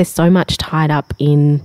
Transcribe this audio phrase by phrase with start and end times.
[0.00, 1.60] there's so much tied up in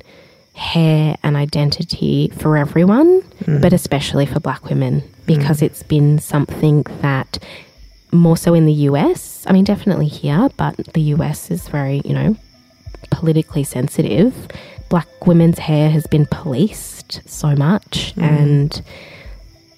[0.55, 3.61] hair and identity for everyone, mm.
[3.61, 5.25] but especially for black women mm.
[5.25, 7.39] because it's been something that
[8.11, 12.13] more so in the US, I mean, definitely here, but the US is very, you
[12.13, 12.35] know,
[13.09, 14.49] politically sensitive.
[14.89, 18.21] Black women's hair has been policed so much, mm.
[18.21, 18.81] and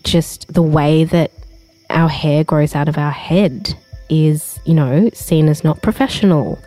[0.04, 1.30] just the way that
[1.92, 3.78] our hair grows out of our head
[4.10, 6.58] is, you know, seen as not professional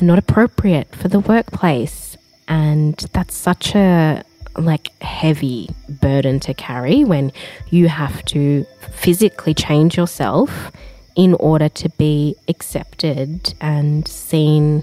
[0.00, 2.16] and not appropriate for the workplace.
[2.48, 4.24] And that's such a
[4.56, 7.32] like heavy burden to carry when
[7.70, 10.72] you have to physically change yourself
[11.16, 14.82] in order to be accepted and seen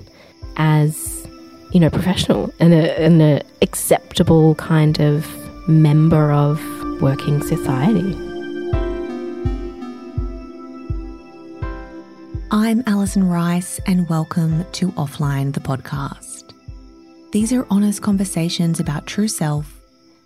[0.56, 1.28] as
[1.72, 5.28] you know professional and a, and a acceptable kind of
[5.68, 6.62] member of
[7.02, 8.27] working society.
[12.50, 16.54] I'm Alison Rice, and welcome to Offline, the podcast.
[17.34, 19.82] These are honest conversations about true self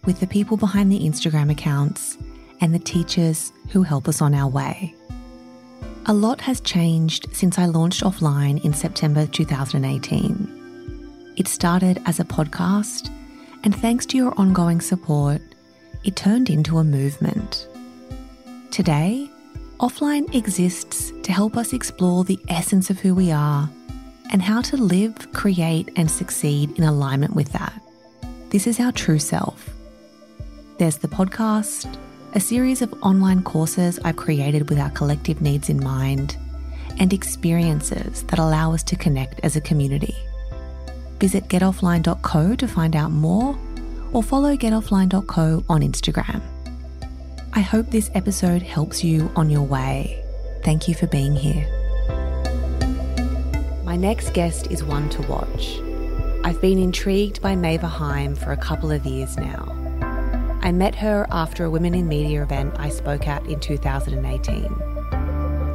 [0.06, 2.20] with the people behind the Instagram accounts
[2.60, 4.94] and the teachers who help us on our way.
[6.06, 11.34] A lot has changed since I launched Offline in September 2018.
[11.38, 13.10] It started as a podcast,
[13.64, 15.42] and thanks to your ongoing support,
[16.04, 17.68] it turned into a movement.
[18.70, 19.28] Today,
[19.82, 23.68] Offline exists to help us explore the essence of who we are
[24.32, 27.74] and how to live, create, and succeed in alignment with that.
[28.52, 29.72] This is our true self.
[30.78, 31.98] There's the podcast,
[32.36, 36.38] a series of online courses I've created with our collective needs in mind,
[37.00, 40.16] and experiences that allow us to connect as a community.
[41.20, 43.58] Visit getoffline.co to find out more
[44.14, 46.44] or follow getoffline.co on Instagram.
[47.54, 50.24] I hope this episode helps you on your way.
[50.64, 51.68] Thank you for being here.
[53.84, 55.78] My next guest is one to watch.
[56.46, 59.68] I've been intrigued by Maeva Heim for a couple of years now.
[60.62, 64.74] I met her after a Women in Media event I spoke at in 2018.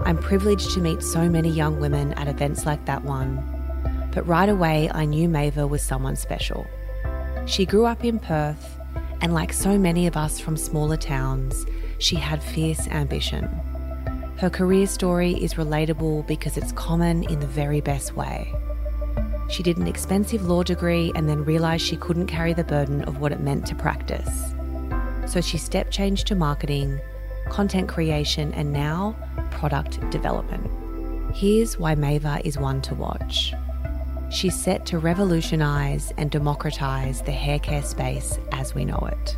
[0.07, 3.37] I'm privileged to meet so many young women at events like that one,
[4.15, 6.67] but right away I knew Maeva was someone special.
[7.45, 8.79] She grew up in Perth,
[9.21, 11.67] and like so many of us from smaller towns,
[11.99, 13.45] she had fierce ambition.
[14.39, 18.53] Her career story is relatable because it's common in the very best way.
[19.49, 23.19] She did an expensive law degree and then realised she couldn't carry the burden of
[23.19, 24.53] what it meant to practice.
[25.27, 27.01] So she step changed to marketing,
[27.49, 29.17] content creation, and now
[29.51, 30.71] product development.
[31.35, 33.55] Here's why Maeva is one to watch.
[34.29, 39.37] She's set to revolutionise and democratise the hair care space as we know it.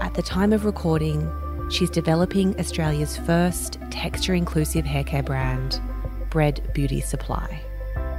[0.00, 1.30] At the time of recording,
[1.70, 5.80] she's developing Australia's first texture inclusive hair care brand,
[6.30, 7.60] Bread Beauty Supply.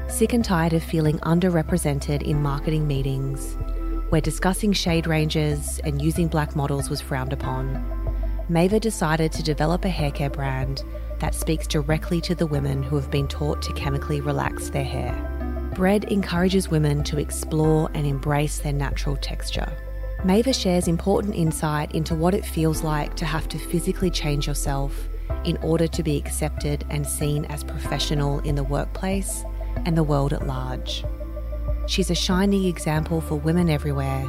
[0.08, 3.58] Sick and tired of feeling underrepresented in marketing meetings,
[4.09, 7.84] where discussing shade ranges and using black models was frowned upon,
[8.50, 10.84] Maeva decided to develop a hair care brand
[11.20, 15.34] that speaks directly to the women who have been taught to chemically relax their hair.
[15.75, 19.69] Bread encourages women to explore and embrace their natural texture.
[20.24, 25.09] Maeva shares important insight into what it feels like to have to physically change yourself
[25.44, 29.44] in order to be accepted and seen as professional in the workplace
[29.86, 31.03] and the world at large.
[31.88, 34.24] She's a shining example for women everywhere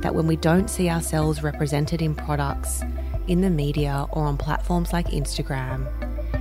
[0.00, 2.82] that when we don't see ourselves represented in products,
[3.28, 5.86] in the media, or on platforms like Instagram,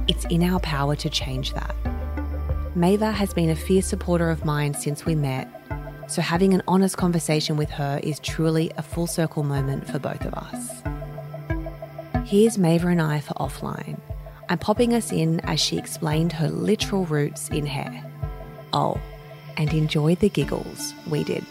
[0.09, 1.75] it's in our power to change that.
[2.75, 5.45] Maeva has been a fierce supporter of mine since we met,
[6.07, 10.23] so having an honest conversation with her is truly a full circle moment for both
[10.23, 10.81] of us.
[12.25, 13.99] Here's Maeva and I for offline.
[14.47, 18.09] I'm popping us in as she explained her literal roots in hair.
[18.71, 18.97] Oh,
[19.57, 21.45] and enjoy the giggles we did.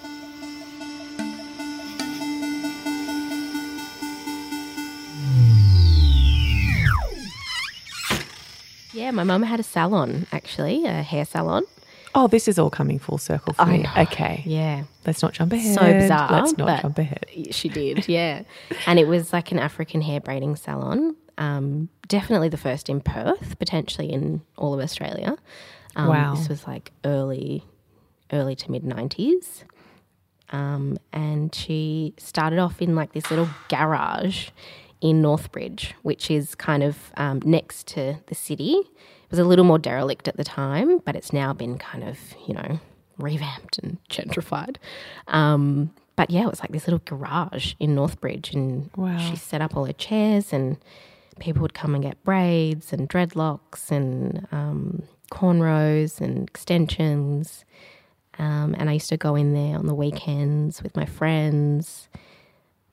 [8.93, 11.65] Yeah, my mum had a salon actually, a hair salon.
[12.15, 13.79] Oh, this is all coming full circle for I me.
[13.85, 13.91] know.
[13.99, 14.43] Okay.
[14.45, 14.83] Yeah.
[15.07, 15.77] Let's not jump ahead.
[15.79, 16.29] So bizarre.
[16.33, 17.27] Let's not jump ahead.
[17.53, 18.43] She did, yeah.
[18.87, 21.15] and it was like an African hair braiding salon.
[21.39, 25.37] Um, definitely the first in Perth, potentially in all of Australia.
[25.97, 26.35] Um, Wow.
[26.35, 27.65] This was like early,
[28.33, 29.63] early to mid 90s.
[30.51, 34.49] Um, and she started off in like this little garage
[35.01, 38.73] in Northbridge, which is kind of um, next to the city.
[38.75, 42.19] It was a little more derelict at the time, but it's now been kind of,
[42.47, 42.81] you know,
[43.19, 44.77] revamped and gentrified.
[45.29, 49.19] Um, but yeah, it was like this little garage in Northbridge, and Wow.
[49.19, 50.77] she set up all her chairs, and
[51.39, 57.65] people would come and get braids and dreadlocks and um, cornrows and extensions.
[58.39, 62.09] Um, and I used to go in there on the weekends with my friends.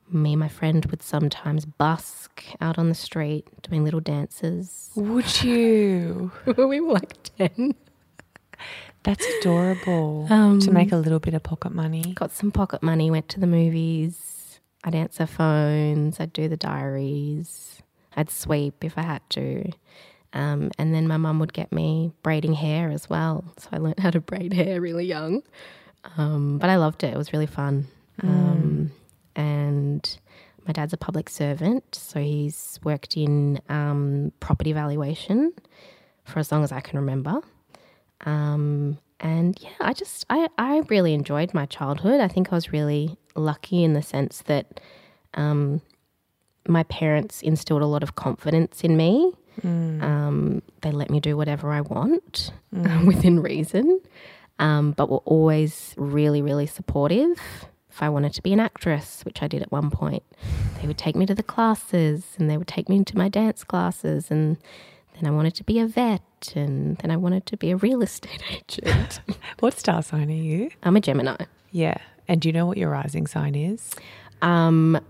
[0.09, 4.91] Me and my friend would sometimes busk out on the street doing little dances.
[4.95, 6.31] Would you?
[6.57, 7.75] we were like 10.
[9.03, 10.27] That's adorable.
[10.29, 12.13] Um, to make a little bit of pocket money.
[12.15, 14.37] Got some pocket money, went to the movies.
[14.83, 17.81] I'd answer phones, I'd do the diaries,
[18.15, 19.71] I'd sweep if I had to.
[20.33, 23.43] Um, and then my mum would get me braiding hair as well.
[23.57, 25.41] So I learned how to braid hair really young.
[26.17, 27.87] Um, but I loved it, it was really fun.
[28.23, 28.91] Um,
[29.37, 30.19] and
[30.65, 35.53] my dad's a public servant, so he's worked in um, property valuation
[36.25, 37.39] for as long as I can remember.
[38.25, 42.19] Um, and yeah, I just I, I really enjoyed my childhood.
[42.19, 44.81] I think I was really lucky in the sense that
[45.35, 45.81] um,
[46.67, 49.31] my parents instilled a lot of confidence in me.
[50.03, 52.51] Um, they let me do whatever I want
[53.05, 54.01] within reason,
[54.59, 57.39] um, but were always really, really supportive.
[57.97, 60.21] If I wanted to be an actress, which I did at one point,
[60.79, 63.63] they would take me to the classes and they would take me into my dance
[63.63, 64.29] classes.
[64.29, 64.57] And
[65.15, 68.03] then I wanted to be a vet and then I wanted to be a real
[68.03, 69.19] estate agent.
[69.61, 70.69] What star sign are you?
[70.83, 71.37] I'm a Gemini.
[71.71, 71.97] Yeah.
[72.27, 73.95] And do you know what your rising sign is?
[74.43, 75.01] Um,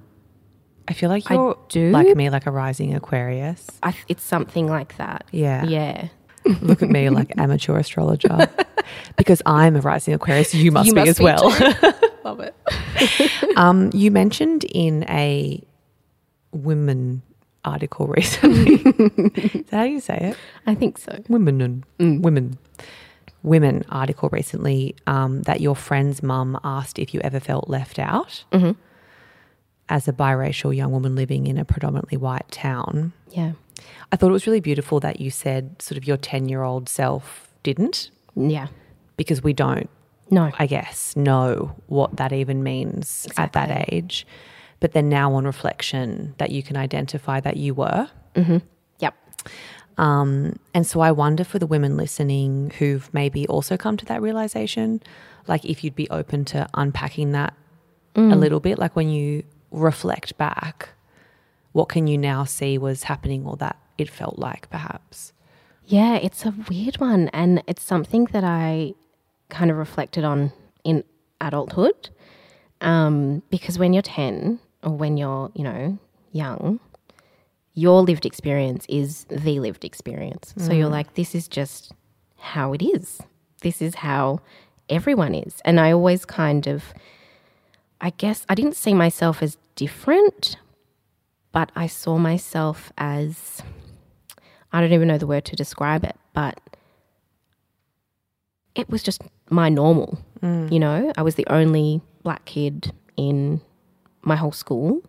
[0.87, 1.91] I feel like I you're do.
[1.91, 3.67] like me, like a rising Aquarius.
[3.83, 5.25] I, it's something like that.
[5.33, 5.65] Yeah.
[5.65, 6.07] Yeah.
[6.61, 8.47] Look at me, like amateur astrologer.
[9.17, 11.51] because I'm a rising Aquarius, you must You be must as be well.
[12.27, 12.55] Love it.
[13.57, 15.63] um, you mentioned in a
[16.53, 17.21] Whimn
[17.63, 18.73] article recently.
[18.75, 20.37] Is that how you say it?
[20.65, 21.23] I think so.
[21.29, 21.61] women
[21.99, 22.57] and women
[23.43, 28.43] women article recently um, that your friend's mum asked if you ever felt left out
[29.89, 33.13] as a biracial young woman living in a predominantly white town.
[33.29, 33.53] Yeah.
[34.11, 36.89] I thought it was really beautiful that you said sort of your 10 year old
[36.89, 38.67] self didn't Yeah.
[39.15, 39.89] because we don't,
[40.29, 40.51] No.
[40.57, 44.27] I guess, know what that even means at that age.
[44.79, 48.09] But then now on reflection, that you can identify that you were.
[48.99, 49.15] Yep.
[49.97, 54.21] Um, and so I wonder for the women listening who've maybe also come to that
[54.21, 55.01] realization,
[55.47, 57.55] like if you'd be open to unpacking that
[58.15, 60.89] a little bit, like when you reflect back,
[61.71, 65.33] what can you now see was happening or that it felt like perhaps?
[65.85, 67.29] Yeah, it's a weird one.
[67.29, 68.93] And it's something that I
[69.49, 70.51] kind of reflected on
[70.83, 71.03] in
[71.41, 72.09] adulthood.
[72.81, 75.97] Um, because when you're 10 or when you're, you know,
[76.31, 76.79] young,
[77.73, 80.53] your lived experience is the lived experience.
[80.57, 81.91] So you're like, this is just
[82.37, 83.19] how it is.
[83.61, 84.39] This is how
[84.89, 85.61] everyone is.
[85.63, 86.93] And I always kind of,
[88.01, 90.57] I guess, I didn't see myself as different,
[91.51, 93.61] but I saw myself as,
[94.71, 96.59] I don't even know the word to describe it, but
[98.73, 100.19] it was just my normal.
[100.43, 103.59] You know, I was the only black kid in
[104.21, 105.01] my whole school,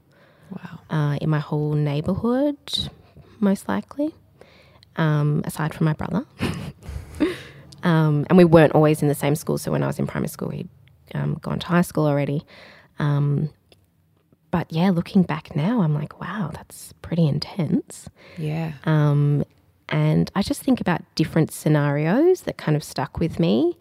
[0.50, 0.78] Wow.
[0.88, 2.56] uh, in my whole neighborhood,
[3.38, 4.14] most likely,
[4.96, 6.24] um, aside from my brother.
[7.82, 9.58] um, and we weren't always in the same school.
[9.58, 10.68] So when I was in primary school, he'd
[11.14, 12.42] um, gone to high school already.
[12.98, 13.50] Um,
[14.50, 18.08] but yeah, looking back now, I'm like, wow, that's pretty intense.
[18.38, 18.72] Yeah.
[18.84, 19.44] Um,
[19.90, 23.76] and I just think about different scenarios that kind of stuck with me.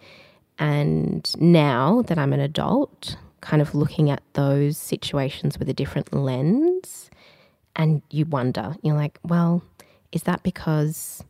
[0.60, 6.14] And now that I'm an adult, kind of looking at those situations with a different
[6.14, 7.10] lens,
[7.76, 9.62] and you wonder, you're like, well,
[10.12, 11.24] is that because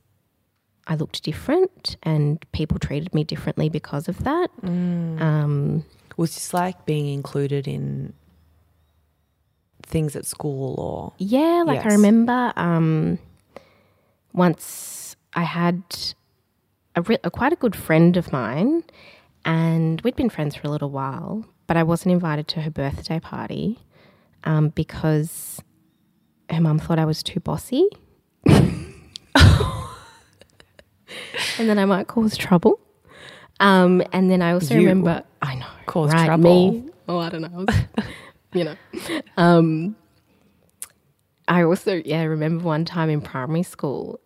[0.88, 4.50] I looked different and people treated me differently because of that?
[4.64, 5.84] Um,
[6.16, 8.14] Was this like being included in
[9.84, 11.14] things at school or?
[11.18, 13.20] Yeah, like I remember um,
[14.34, 15.84] once I had
[16.96, 18.84] a, re- a quite a good friend of mine,
[19.48, 23.20] and we'd been friends for a little while, but I wasn't invited to her birthday
[23.20, 23.80] party
[24.44, 25.60] um, because
[26.50, 27.88] her mum thought I was too bossy,
[28.46, 28.64] and
[31.58, 32.80] then I might cause trouble.
[33.60, 36.72] Um, and then I also You remember, I know, cause right, trouble.
[36.74, 37.76] Me, oh, I don't know, was-
[38.54, 38.76] you know.
[39.36, 39.96] Um,
[41.48, 44.20] I also, yeah, remember one time in primary school,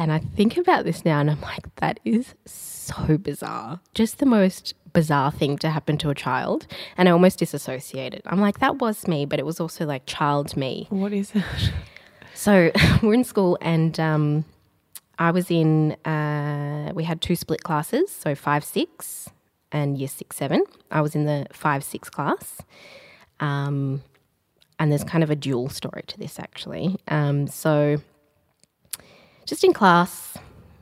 [0.00, 3.80] and I think about this now, and I'm like, that is so bizarre.
[3.92, 6.66] Just the most bizarre thing to happen to a child.
[6.96, 8.22] And I almost disassociated.
[8.24, 10.86] I'm like, that was me, but it was also like child me.
[10.88, 11.44] what is it?
[12.32, 12.70] So
[13.02, 14.46] we're in school, and um,
[15.18, 19.28] I was in, uh, we had two split classes, so five, six,
[19.70, 20.64] and year six, seven.
[20.90, 22.62] I was in the five, six class.
[23.40, 24.02] Um,
[24.78, 26.96] and there's kind of a dual story to this, actually.
[27.08, 27.98] Um, so
[29.46, 30.36] just in class,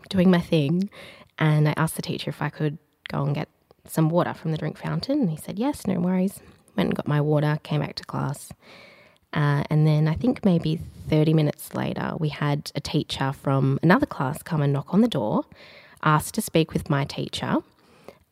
[0.09, 0.91] doing my thing,
[1.39, 3.49] and I asked the teacher if I could go and get
[3.91, 5.21] some water from the drink fountain?
[5.21, 6.41] And he said, Yes, no worries.
[6.77, 8.53] Went and got my water, came back to class.
[9.33, 14.07] Uh, and then I think maybe 30 minutes later, we had a teacher from another
[14.07, 15.45] class come and knock on the door,
[16.03, 17.57] asked to speak with my teacher,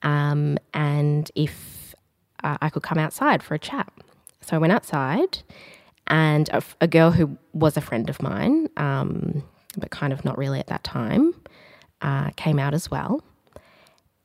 [0.02, 1.94] um, and if
[2.42, 3.92] uh, I could come outside for a chat.
[4.40, 5.38] So I went outside,
[6.06, 9.42] and a, a girl who was a friend of mine, um,
[9.76, 11.34] but kind of not really at that time,
[12.02, 13.22] uh, came out as well.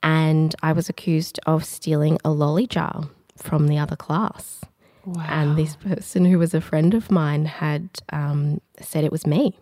[0.03, 4.61] And I was accused of stealing a lolly jar from the other class.
[5.05, 5.25] Wow.
[5.27, 9.57] And this person who was a friend of mine had um, said it was me.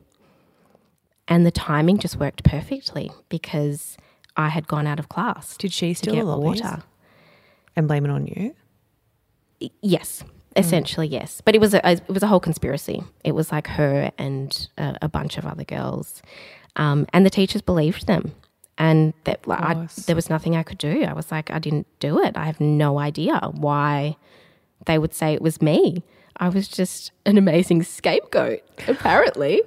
[1.28, 3.98] And the timing just worked perfectly because
[4.36, 6.84] I had gone out of class Did she to steal get the water.
[7.76, 8.56] and blame it on you?
[9.82, 10.24] Yes,
[10.56, 11.42] essentially yes.
[11.44, 13.04] But it was a it was a whole conspiracy.
[13.24, 16.22] It was like her and a, a bunch of other girls,
[16.76, 18.34] um, and the teachers believed them.
[18.78, 21.04] And that like, I, there was nothing I could do.
[21.04, 22.38] I was like, I didn't do it.
[22.38, 24.16] I have no idea why
[24.86, 26.02] they would say it was me.
[26.38, 29.62] I was just an amazing scapegoat, apparently.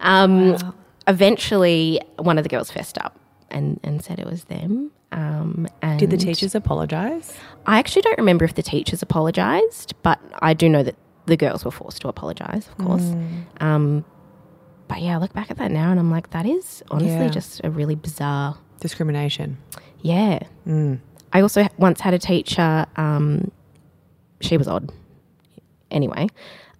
[0.00, 0.56] Um,
[1.08, 3.16] Eventually, one of the girls fessed up
[3.48, 4.90] and, and said it was them.
[5.12, 7.32] Um, and Did the teachers apologize?
[7.64, 10.96] I actually don't remember if the teachers apologised, but I do know that
[11.26, 13.12] the girls were forced to apologise, of course.
[13.60, 14.04] Um,
[14.88, 17.28] but yeah, I look back at that now and I'm like, that is honestly Yeah.
[17.28, 18.58] just a really bizarre.
[18.80, 19.58] Discrimination.
[20.02, 20.40] Yeah.
[21.32, 23.50] I also once had a teacher, um,
[24.40, 24.92] she was odd
[25.90, 26.28] anyway,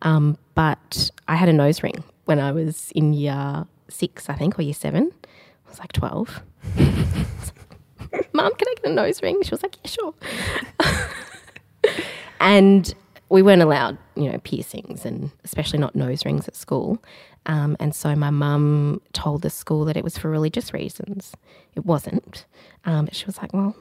[0.02, 4.59] um, but I had a nose ring when I was in year six, I think,
[4.59, 5.11] or year seven.
[5.66, 6.42] I was like 12.
[8.37, 9.43] Mum, can I get a nose ring?
[9.43, 10.14] She was like, yeah, sure.
[12.40, 12.95] and
[13.28, 17.02] we weren't allowed, you know, piercings and especially not nose rings at school.
[17.47, 21.33] Um, and so my mum told the school that it was for religious reasons.
[21.75, 22.45] It wasn't.
[22.85, 23.75] Um, but she was like, well,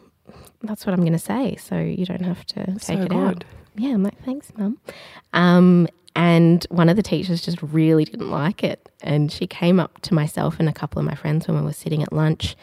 [0.64, 1.56] that's what I'm going to say.
[1.58, 3.44] So you don't have to take So it out.
[3.76, 4.78] Yeah, I'm like, thanks, mum.
[5.34, 8.90] Um, and one of the teachers just really didn't like it.
[9.02, 11.74] And she came up to myself and a couple of my friends when we were
[11.74, 12.56] sitting at lunch.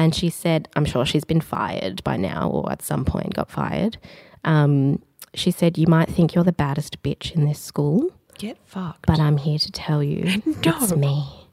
[0.00, 3.50] And she said, I'm sure she's been fired by now or at some point got
[3.50, 3.98] fired.
[4.44, 5.02] Um,
[5.34, 9.04] she said, You might think you're the baddest bitch in this school, Get fucked.
[9.06, 11.46] but I'm here to tell you it's me.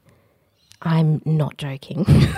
[0.80, 2.06] I'm not joking.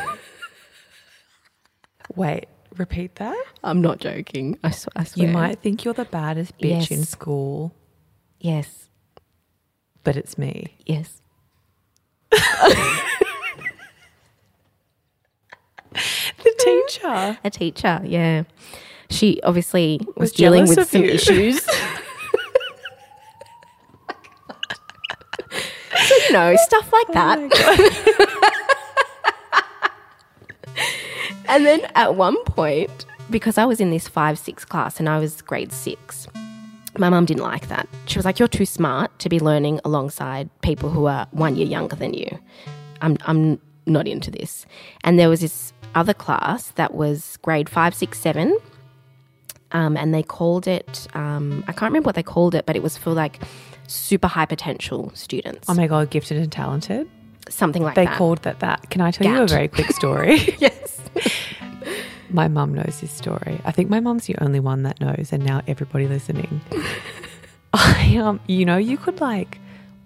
[2.16, 3.40] Wait, repeat that?
[3.62, 4.58] I'm not joking.
[4.64, 5.28] I, sw- I swear.
[5.28, 7.72] You might think you're the baddest bitch in school,
[8.40, 8.88] Yes.
[10.02, 10.74] but it's me.
[10.86, 11.22] Yes.
[16.44, 16.54] The
[16.88, 17.38] teacher.
[17.44, 18.44] A teacher, yeah.
[19.10, 21.10] She obviously was, Was dealing with some you.
[21.10, 21.62] issues.
[21.62, 21.74] so,
[26.28, 28.36] you know, stuff like oh that.
[31.48, 35.18] and then at one point, because I was in this five, six class and I
[35.18, 36.26] was grade six,
[36.98, 37.88] my mum didn't like that.
[38.06, 41.66] She was like, You're too smart to be learning alongside people who are one year
[41.66, 42.38] younger than you.
[43.00, 44.66] I'm, I'm not into this.
[45.04, 48.56] And there was this other class that was grade five, six, seven.
[49.72, 52.82] Um, and they called it, um, I can't remember what they called it, but it
[52.82, 53.40] was for like
[53.86, 55.68] super high potential students.
[55.68, 57.08] Oh my god, gifted and talented.
[57.48, 58.12] something like They that.
[58.12, 58.90] They called that that.
[58.90, 60.38] Can I tell you a very quick story?
[60.58, 61.00] yes.
[62.30, 63.60] my mum knows this story.
[63.64, 66.60] I think my mum's the only one that knows, and now everybody listening.
[67.72, 69.58] I um, you know, you could like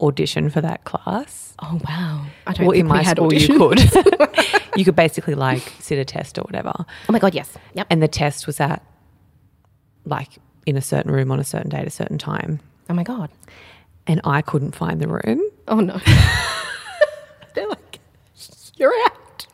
[0.04, 1.54] audition for that class.
[1.62, 2.26] Oh, wow.
[2.46, 3.80] I don't Well, think in my had school, you could.
[4.76, 7.56] you could basically like sit a test or whatever, Oh my God, yes.
[7.74, 7.86] Yep.
[7.90, 8.82] and the test was at
[10.04, 10.30] like
[10.66, 13.30] in a certain room on a certain day at a certain time, Oh my God.
[14.06, 15.40] and I couldn't find the room.
[15.68, 15.98] Oh no.
[17.54, 18.00] They're like,
[18.76, 19.46] you're out.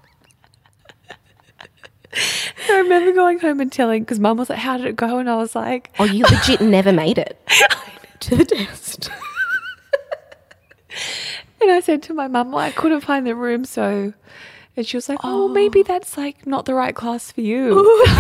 [2.69, 5.28] I remember going home and telling because mum was like, "How did it go?" And
[5.30, 7.38] I was like, Oh, you legit never made it
[8.21, 9.11] to the test.
[11.61, 14.12] And I said to my mum, well, "I couldn't find the room, so."
[14.76, 15.49] And she was like, "Oh, oh.
[15.49, 18.05] maybe that's like not the right class for you."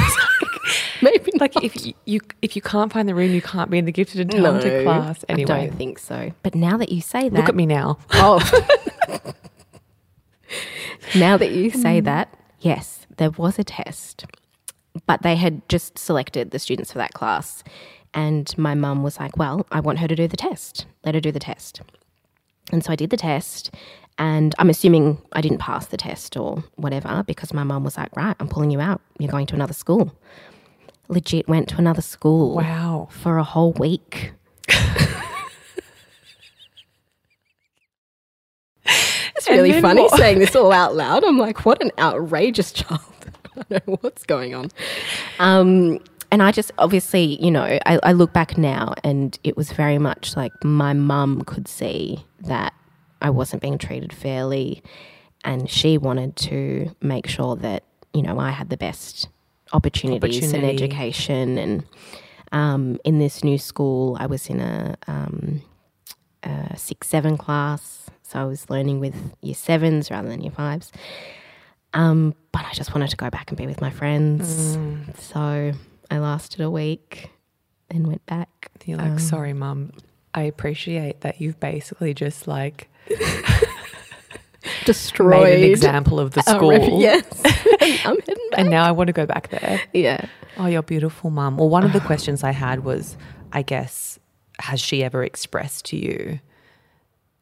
[1.02, 1.64] Maybe like not.
[1.64, 4.20] if you, you if you can't find the room, you can't be in the gifted
[4.20, 5.24] and talented class.
[5.28, 6.32] I Anyway, don't think so.
[6.42, 7.98] But now that you say that, look at me now.
[8.12, 8.38] Oh.
[11.14, 12.04] now that you say mm.
[12.04, 14.26] that, yes, there was a test,
[15.06, 17.64] but they had just selected the students for that class.
[18.12, 20.86] And my mum was like, Well, I want her to do the test.
[21.04, 21.80] Let her do the test.
[22.72, 23.70] And so I did the test.
[24.18, 28.14] And I'm assuming I didn't pass the test or whatever because my mum was like,
[28.16, 29.00] Right, I'm pulling you out.
[29.18, 30.14] You're going to another school.
[31.08, 33.08] Legit went to another school Wow.
[33.10, 34.32] for a whole week.
[39.36, 40.16] it's really funny what?
[40.18, 41.24] saying this all out loud.
[41.24, 43.00] I'm like, what an outrageous child.
[43.56, 44.70] I don't know what's going on.
[45.38, 45.98] um,
[46.30, 49.98] and I just obviously, you know, I, I look back now and it was very
[49.98, 52.72] much like my mum could see that
[53.20, 54.82] I wasn't being treated fairly
[55.44, 57.84] and she wanted to make sure that,
[58.14, 59.28] you know, I had the best
[59.72, 61.58] opportunities and education.
[61.58, 61.84] And
[62.52, 65.62] um, in this new school I was in a, um,
[66.44, 68.06] a six seven class.
[68.22, 70.92] So I was learning with year sevens rather than year fives.
[71.92, 74.78] Um, but I just wanted to go back and be with my friends.
[75.18, 75.72] So
[76.10, 77.30] I lasted a week
[77.90, 79.92] and went back You're like, um, sorry, mum.
[80.34, 82.88] I appreciate that you've basically just like
[84.84, 86.70] destroyed made an example of the school.
[86.70, 87.24] rep- yes
[88.04, 89.80] I'm heading back And now I want to go back there.
[89.92, 90.26] yeah
[90.56, 91.56] Oh, you're beautiful, mum.
[91.56, 92.06] Well, one of the ah.
[92.06, 93.16] questions I had was,
[93.52, 94.18] I guess,
[94.58, 96.40] has she ever expressed to you,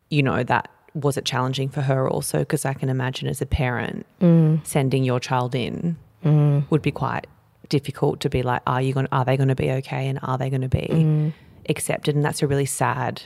[0.09, 2.41] you know, that was it challenging for her also?
[2.41, 4.65] Because I can imagine as a parent, mm.
[4.65, 6.65] sending your child in mm.
[6.71, 7.27] would be quite
[7.69, 9.09] difficult to be like, are you going?
[9.13, 10.09] Are they going to be okay?
[10.09, 11.33] And are they going to be mm.
[11.69, 12.15] accepted?
[12.15, 13.23] And that's a really sad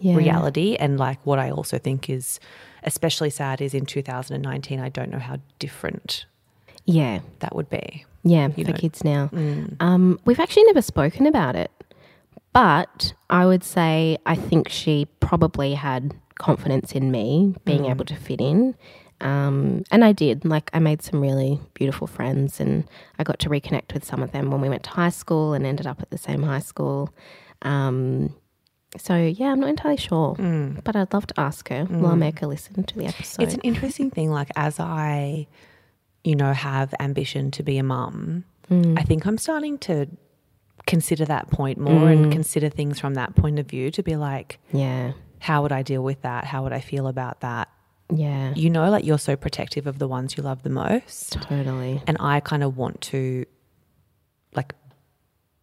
[0.00, 0.76] yeah reality.
[0.76, 2.40] And like what I also think is
[2.82, 6.26] especially sad is in 2019, I don't know how different
[6.84, 8.04] yeah that would be.
[8.24, 8.72] Yeah, for know.
[8.72, 9.30] kids now.
[9.32, 9.76] Mm.
[9.80, 11.70] Um, we've actually never spoken about it,
[12.52, 17.90] but I would say I think she probably had confidence in me being mm.
[17.90, 18.74] able to fit in.
[19.20, 20.44] Um, and I did.
[20.44, 22.84] Like, I made some really beautiful friends, and
[23.18, 25.66] I got to reconnect with some of them when we went to high school and
[25.66, 27.12] ended up at the same high school.
[27.62, 28.34] Um,
[28.96, 30.34] so, yeah, I'm not entirely sure,
[30.84, 31.86] but I'd love to ask her.
[31.90, 33.42] Well, I'll make her listen to the episode.
[33.42, 34.30] It's an interesting thing.
[34.30, 35.46] Like, as I,
[36.24, 40.06] you know, have ambition to be a mum, I think I'm starting to
[40.86, 44.58] consider that point more and consider things from that point of view to be like,
[44.72, 46.44] yeah, how would I deal with that?
[46.44, 47.68] How would I feel about that?
[48.14, 51.32] Yeah, You know, like you're so protective of the ones you love the most.
[51.32, 52.02] totally.
[52.06, 53.44] And I kind of want to,
[54.54, 54.74] like,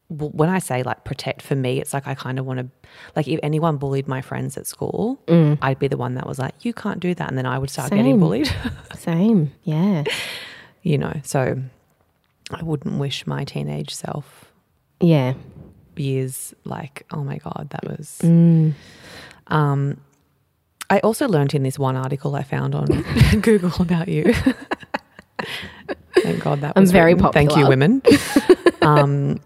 [0.09, 2.67] when I say like protect for me, it's like I kind of want to,
[3.15, 5.19] like, if anyone bullied my friends at school,
[5.61, 7.27] I'd be the one that was like, you can't do that.
[7.27, 8.49] And then I would start getting bullied.
[8.95, 10.03] Same, yeah.
[10.83, 11.59] you know so
[12.51, 14.51] i wouldn't wish my teenage self
[15.01, 15.33] Yeah.
[15.95, 18.73] years like oh my god that was Mm.
[19.47, 19.99] um
[20.89, 22.85] i also learned in this one article i found on
[23.41, 24.33] google about you
[26.23, 27.31] thank god that I'm was very written.
[27.31, 28.01] thank you Whimn
[28.81, 29.39] um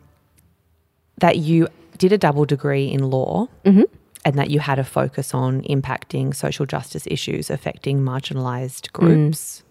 [1.17, 3.84] that you did a double degree in law Mm-hmm.
[4.25, 8.04] and that you had a focus on impacting social justice issues affecting Mm.
[8.08, 9.63] marginalized groups.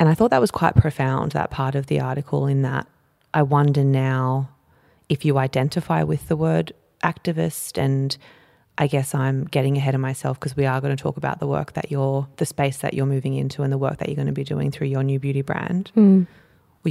[0.00, 2.86] And I thought that was quite profound, that part of the article, in that
[3.34, 4.48] I wonder now
[5.08, 7.76] if you identify with the word activist.
[7.76, 8.16] And
[8.80, 11.48] I guess I'm getting ahead of myself because we are going to talk about the
[11.48, 14.26] work that you're, the space that you're moving into and the work that you're going
[14.28, 15.90] to be doing through your new beauty brand.
[15.96, 16.26] Well,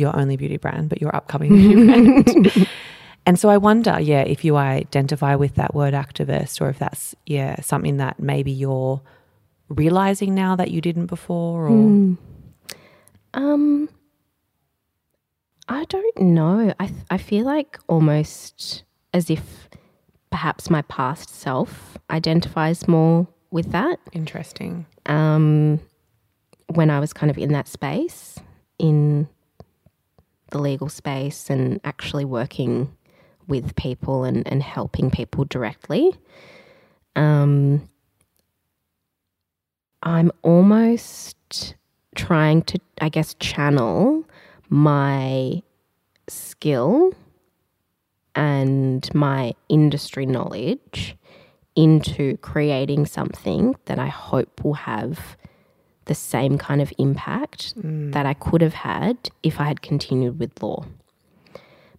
[0.02, 2.68] your only beauty brand, but your upcoming beauty brand.
[3.26, 7.16] And so I wonder, yeah, if you identify with that word activist or if that's,
[7.26, 9.02] yeah, something that maybe you're
[9.70, 12.18] realizing now that you didn't before or.
[13.34, 13.90] Um,
[15.70, 16.74] I don't know.
[16.80, 19.67] I th- I feel like almost as if
[20.38, 24.00] perhaps my past self identifies more with that.
[24.14, 24.86] Interesting.
[25.08, 25.80] Um,
[26.68, 28.38] when I was kind of in that space,
[28.78, 29.28] in
[30.52, 32.96] the legal space, and actually working
[33.48, 36.14] with people and, and helping people directly.
[37.16, 37.90] Um,
[40.04, 41.74] I'm almost
[42.14, 44.24] trying to, I guess, channel
[44.70, 45.64] my
[46.28, 47.12] skill
[48.38, 51.18] and my industry knowledge
[51.76, 55.36] into creating something that I hope will have
[56.06, 60.62] the same kind of impact that I could have had if I had continued with
[60.62, 60.86] law.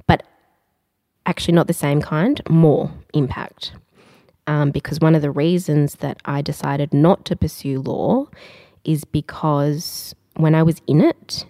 [0.06, 0.22] But
[1.26, 3.72] actually, not the same kind, more impact.
[4.46, 8.28] Um, because one of the reasons that I decided not to pursue law
[8.84, 11.44] is because when I was in it,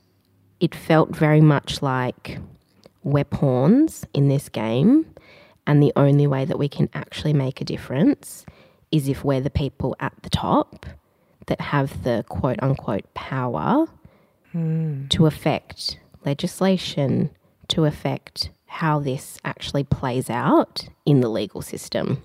[0.61, 2.39] it felt very much like
[3.03, 5.07] we're pawns in this game,
[5.67, 8.45] and the only way that we can actually make a difference
[8.91, 10.87] is if we're the people at the top
[11.47, 13.87] that have the quote unquote power
[14.53, 15.07] hmm.
[15.09, 17.31] to affect legislation,
[17.69, 22.23] to affect how this actually plays out in the legal system.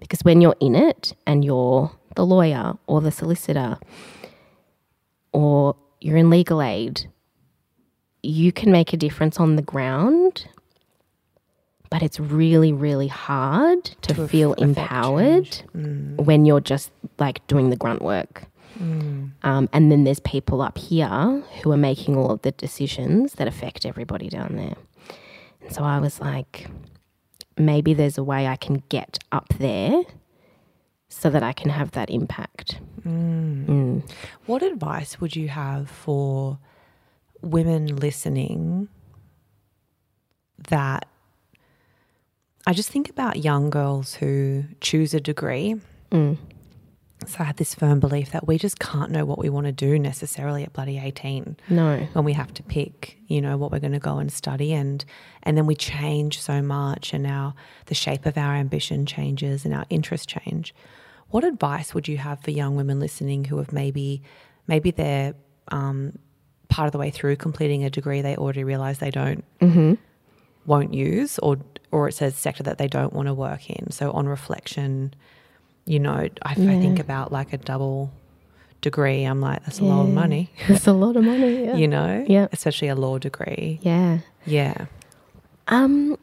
[0.00, 3.78] Because when you're in it and you're the lawyer or the solicitor
[5.32, 7.08] or you're in legal aid,
[8.24, 10.46] you can make a difference on the ground,
[11.90, 16.18] but it's really, really hard to, To feel empowered change.
[16.18, 18.44] when you're just like doing the grunt work.
[18.78, 19.30] Mm.
[19.44, 23.46] Um, and then there's people up here who are making all of the decisions that
[23.46, 24.74] affect everybody down there.
[25.62, 26.66] And so I was like,
[27.56, 30.02] maybe there's a way I can get up there
[31.08, 32.80] so that I can have that impact.
[33.06, 34.02] Mm.
[34.46, 36.58] What advice would you have for
[37.44, 38.88] women listening
[40.68, 41.06] that
[42.66, 45.76] I just think about young girls who choose a degree.
[47.26, 49.72] So I had this firm belief that we just can't know what we want to
[49.72, 52.06] do necessarily at bloody 18 No.
[52.12, 55.04] when we have to pick, you know, what we're going to go and study and
[55.42, 57.54] and then we change so much and now
[57.86, 60.74] the shape of our ambition changes and our interests change.
[61.28, 64.22] What advice would you have for young women listening who have maybe
[64.66, 65.34] maybe they're
[65.68, 66.18] um,
[66.68, 69.44] part of the way through completing a degree they already realize they don't
[70.66, 71.58] won't use or
[71.92, 73.90] or it says sector that they don't want to work in.
[73.92, 75.14] So on reflection,
[75.84, 78.10] you know, I, I think about like a double
[78.80, 79.22] degree.
[79.24, 81.64] I'm like, that's a lot of money, that's a lot of money.
[81.66, 81.76] Yeah.
[81.76, 82.24] you know?
[82.28, 82.48] Yeah.
[82.52, 83.78] Especially a law degree.
[83.82, 84.18] Yeah.
[84.46, 84.86] Yeah.
[85.68, 86.18] Um,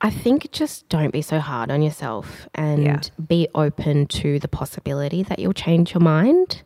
[0.00, 3.00] I think just don't be so hard on yourself and Yeah.
[3.26, 6.62] be open to the possibility that you'll change your mind.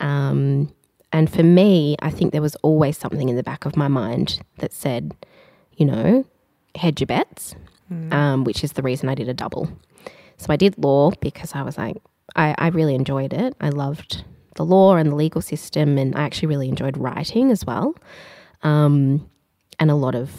[0.00, 0.72] Um,
[1.12, 4.40] and for me, I think there was always something in the back of my mind
[4.58, 5.14] that said,
[5.76, 6.24] you know,
[6.76, 7.54] hedge your bets,
[8.12, 9.68] um, which is the reason I did a double.
[10.36, 11.96] So I did law because I was like,
[12.36, 13.54] I, I really enjoyed it.
[13.60, 17.64] I loved the law and the legal system, and I actually really enjoyed writing as
[17.64, 17.96] well.
[18.62, 19.28] Um,
[19.78, 20.30] and a lot of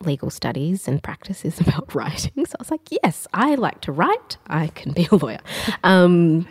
[0.00, 2.44] legal studies and practices about writing.
[2.44, 4.36] So I was like, yes, I like to write.
[4.48, 5.40] I can be a lawyer.
[5.84, 6.48] Um,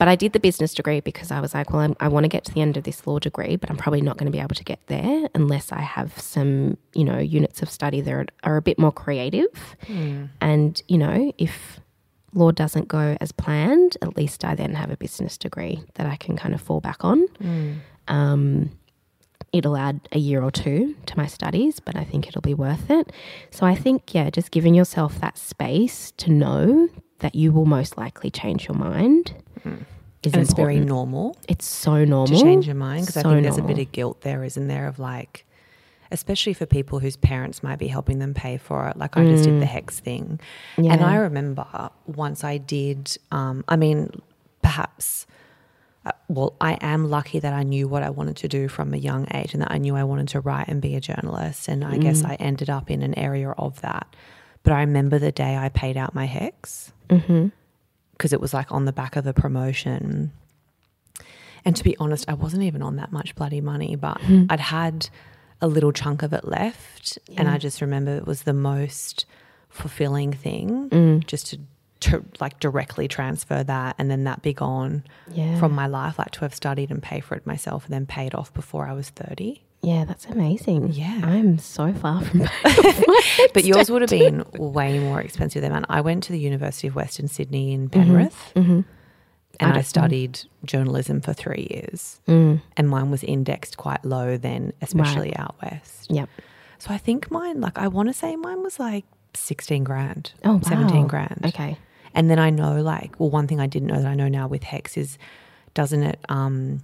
[0.00, 2.28] but I did the business degree because I was like, well, I'm, I want to
[2.28, 4.40] get to the end of this law degree, but I'm probably not going to be
[4.40, 8.26] able to get there unless I have some, you know, units of study that are,
[8.42, 9.76] are a bit more creative.
[10.40, 11.80] And, you know, if
[12.32, 16.16] law doesn't go as planned, at least I then have a business degree that I
[16.16, 17.26] can kind of fall back on.
[18.08, 18.70] Um,
[19.52, 22.90] it'll add a year or two to my studies, but I think it'll be worth
[22.90, 23.12] it.
[23.50, 27.98] So I think, yeah, just giving yourself that space to know that you will most
[27.98, 29.34] likely change your mind
[30.22, 33.30] is And it's very normal It's so normal to change your mind because I So
[33.30, 34.86] think there's a bit of guilt there, isn't there?
[34.86, 35.46] Of like,
[36.10, 38.96] especially for people whose parents might be helping them pay for it.
[38.96, 40.40] Like I just did the HECS thing.
[40.76, 41.04] And Mm.
[41.04, 44.10] I remember once I did, um, I mean,
[44.62, 45.26] perhaps,
[46.04, 48.96] uh, well, I am lucky that I knew what I wanted to do from a
[48.96, 51.68] young age and that I knew I wanted to write and be a journalist.
[51.68, 52.02] And I Mm.
[52.02, 54.06] guess I ended up in an area of that.
[54.62, 57.48] But I remember the day I paid out my HECS Mm-hmm.
[58.20, 60.30] Because it was like on the back of a promotion.
[61.64, 64.44] And to be honest, I wasn't even on that much bloody money, but Hmm.
[64.50, 65.08] I'd had
[65.62, 67.18] a little chunk of it left.
[67.38, 69.24] And I just remember it was the most
[69.70, 71.26] fulfilling thing Mm.
[71.26, 71.58] just to,
[72.00, 75.02] to like directly transfer that and then that be gone
[75.32, 75.58] Yeah.
[75.58, 78.26] from my life, like to have studied and pay for it myself and then pay
[78.26, 79.62] it off before I was 30.
[79.82, 80.92] Yeah, that's amazing.
[80.92, 81.20] Yeah.
[81.22, 82.40] I'm so far from.
[83.54, 85.86] But yours would have been way more expensive than mine.
[85.88, 88.84] I went to the University of Western Sydney in Penrith Mhm.
[89.58, 89.86] and I Right.
[89.86, 92.20] studied journalism for three years.
[92.28, 92.60] Mm.
[92.76, 96.10] And mine was indexed quite low then, especially out west.
[96.10, 96.28] Yep.
[96.78, 100.54] So I think mine, like, I want to say mine was like 16 grand, Oh,
[100.54, 100.60] wow.
[100.62, 101.40] 17 grand.
[101.46, 101.78] Okay.
[102.14, 104.46] And then I know, like, well, one thing I didn't know that I know now
[104.48, 105.18] with HECS is,
[105.74, 106.80] doesn't it, um,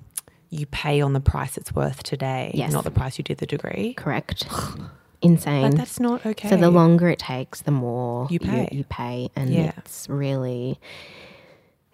[0.51, 2.73] you pay on the price it's worth today, Yes.
[2.73, 3.95] not the price you did the degree.
[3.95, 4.47] Correct.
[5.23, 5.71] Insane.
[5.71, 6.49] But that's not okay.
[6.49, 8.69] So the longer it takes, the more You pay.
[8.71, 9.73] You, pay, and Yeah.
[9.79, 10.79] it's really,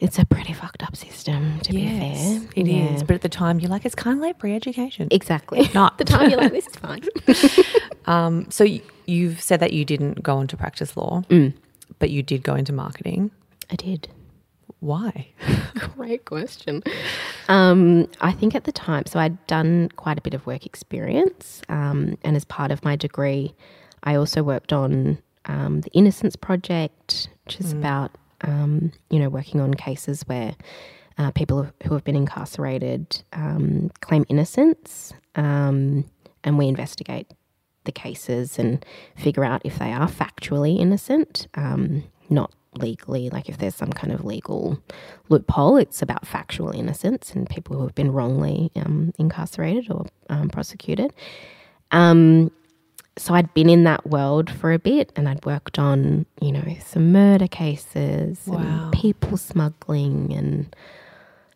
[0.00, 1.60] it's a pretty fucked up system.
[1.60, 3.00] To yes, be fair, it is.
[3.00, 3.06] Yeah.
[3.06, 5.08] But at the time, you're like, it's kind of like pre education.
[5.10, 5.70] exactly.
[5.72, 5.98] Not.
[6.02, 7.02] the time you're like, this is fine.
[8.06, 11.54] Um, so y- you've said that you didn't go into practice law, Mm.
[12.00, 13.30] but you did go into marketing.
[13.70, 14.08] I did.
[14.82, 15.28] Why?
[15.94, 16.82] Great question.
[17.46, 21.62] Um, I think at the time, so I'd done quite a bit of work experience,
[21.68, 23.54] um, and as part of my degree,
[24.02, 29.60] I also worked on um, the Innocence Project, which is about um, you know working
[29.60, 30.56] on cases where
[31.16, 36.04] uh, people who have been incarcerated um, claim innocence, um,
[36.42, 37.30] and we investigate
[37.84, 43.30] the cases and figure out if they are factually innocent, um, not legally.
[43.30, 44.78] Like if there's some kind of legal
[45.28, 50.48] loophole, it's about factual innocence and people who have been wrongly um, incarcerated or um,
[50.48, 51.12] prosecuted.
[51.90, 52.50] Um,
[53.18, 56.64] so I'd been in that world for a bit and I'd worked on, you know,
[56.84, 58.58] some murder cases Wow.
[58.58, 60.74] and people smuggling and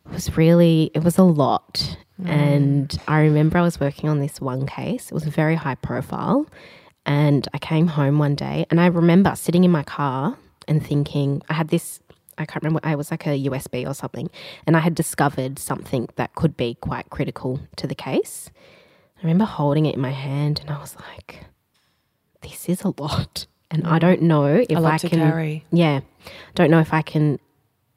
[0.04, 1.96] it was really it was a lot.
[2.24, 5.06] And I remember I was working on this one case.
[5.10, 6.46] It was very high profile.
[7.04, 10.36] And I came home one day and I remember sitting in my car
[10.68, 12.00] and thinking I had this
[12.38, 12.80] I can't remember.
[12.82, 14.28] I was like a USB or something,
[14.66, 18.50] and I had discovered something that could be quite critical to the case.
[19.16, 21.46] I remember holding it in my hand, and I was like,
[22.42, 25.18] "This is a lot," and I don't know if I to can.
[25.18, 25.64] carry.
[25.72, 26.00] Yeah,
[26.54, 27.38] don't know if I can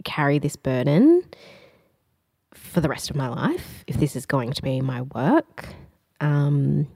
[0.05, 1.23] carry this burden
[2.53, 3.83] for the rest of my life.
[3.87, 5.67] If this is going to be my work,
[6.21, 6.87] um,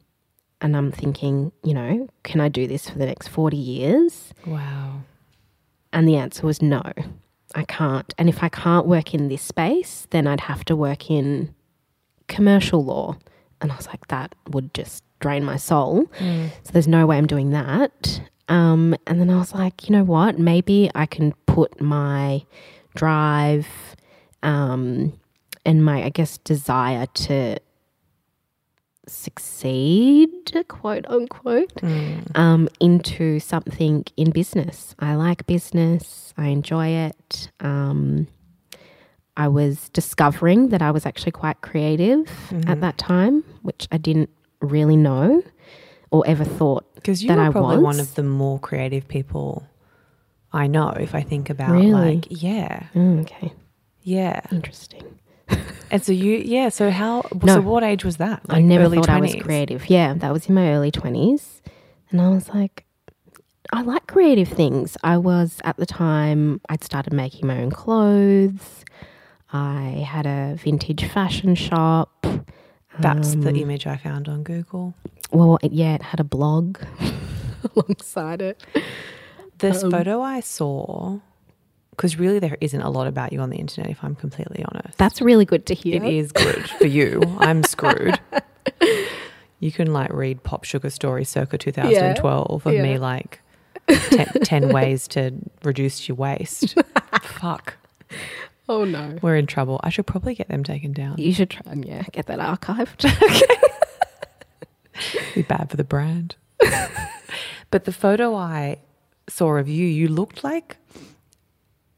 [0.61, 4.33] and I'm thinking, you know, can I do this for the next forty years?
[4.45, 5.01] Wow.
[5.93, 6.81] And the answer was no,
[7.55, 8.13] I can't.
[8.17, 11.53] And if I can't work in this space, then I'd have to work in
[12.27, 13.17] commercial law.
[13.61, 16.07] And I was like, that would just drain my soul.
[16.63, 18.21] So there's no way I'm doing that.
[18.49, 20.37] Um, and then I was like, you know what?
[20.37, 22.43] Maybe I can put my
[22.95, 23.67] drive
[24.41, 25.13] um,
[25.65, 27.57] and my, I guess, desire to
[29.07, 30.29] succeed,
[30.67, 31.81] quote unquote,
[32.35, 34.95] um, into something in business.
[34.99, 37.51] I like business, I enjoy it.
[37.59, 38.27] Um,
[39.35, 42.27] I was discovering that I was actually quite creative
[42.67, 44.29] at that time, which I didn't
[44.61, 45.43] really know
[46.11, 47.83] or ever thought Because you that were I probably was.
[47.83, 49.65] one of the more creative people
[50.51, 50.89] I know.
[50.89, 51.91] If I think about Really?
[51.91, 53.51] like, yeah, Mm, okay,
[54.03, 54.41] yeah.
[54.51, 55.19] interesting.
[55.91, 56.69] And so you, yeah.
[56.69, 57.23] So how?
[57.43, 57.55] No.
[57.55, 58.41] So what age was that?
[58.49, 59.89] I never thought I was creative.
[59.89, 61.61] Yeah, that was in my early 20s.
[62.09, 62.85] And I was like,
[63.71, 64.97] I like creative things.
[65.03, 68.83] I was at the time, I'd started making my own clothes.
[69.51, 72.25] I had a vintage fashion shop.
[72.99, 74.95] That's the Um, image I found on Google.
[75.31, 76.77] Well, it, yeah, it had a blog
[77.75, 78.63] alongside it.
[79.59, 81.19] This Um, photo I saw,
[81.95, 83.89] because really there isn't a lot about you on the internet.
[83.89, 86.03] If I'm completely honest, That's really good to hear.
[86.03, 87.21] It is good for you.
[87.39, 88.19] I'm screwed.
[89.59, 93.39] You can like read Pop Sugar Story circa 2012 of me like
[93.87, 96.75] 10, 10 ways to reduce your waste.
[97.21, 97.75] Fuck.
[98.67, 99.17] Oh, no.
[99.21, 99.79] We're in trouble.
[99.83, 101.17] I should probably get them taken down.
[101.17, 103.05] You should try and, yeah, get that archived.
[103.23, 105.21] okay.
[105.35, 106.35] Be bad for the brand.
[107.71, 108.79] but the photo I
[109.27, 110.77] saw of you, you looked like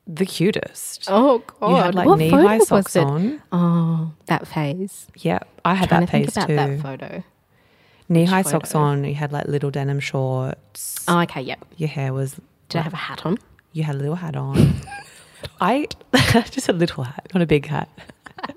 [0.08, 1.06] the cutest.
[1.10, 1.70] oh, God.
[1.70, 3.04] you had like What knee high socks it?
[3.04, 3.42] on.
[3.52, 5.08] Oh, that phase.
[5.18, 6.56] Yeah, I had that to think phase about too.
[6.56, 7.24] that photo.
[8.08, 9.04] Knee high socks on.
[9.04, 11.04] You had like little denim shorts.
[11.08, 11.66] Oh, okay, yep.
[11.78, 12.40] Your hair was.
[12.70, 13.38] Did I have a hat on?
[13.74, 14.76] You had a little hat on.
[15.62, 15.88] I
[16.52, 17.90] just a little hat, not a big hat.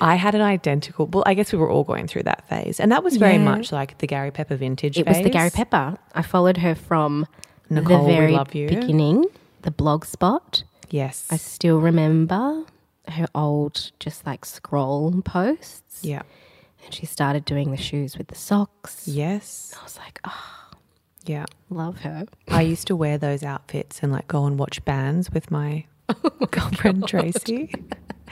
[0.00, 1.06] I had an identical.
[1.06, 3.44] Well, I guess we were all going through that phase, and that was very Yeah.
[3.44, 4.98] much like the Gary Pepper vintage.
[4.98, 5.30] It was the.
[5.30, 5.96] Gary Pepper.
[6.14, 7.26] I followed her from
[7.70, 8.68] Nicole, the very love you.
[8.68, 9.24] beginning,
[9.66, 10.62] the blog spot.
[10.90, 11.26] Yes.
[11.28, 12.64] I still remember
[13.08, 16.02] her old, just like scroll posts.
[16.02, 16.22] yeah.
[16.84, 19.08] And she started doing the shoes with the socks.
[19.08, 19.74] Yes.
[19.78, 20.70] I was like, oh,
[21.24, 21.46] Yeah.
[21.68, 22.26] love her.
[22.48, 26.46] I used to wear those outfits and like go and watch bands with my oh
[26.50, 27.74] girlfriend Tracy.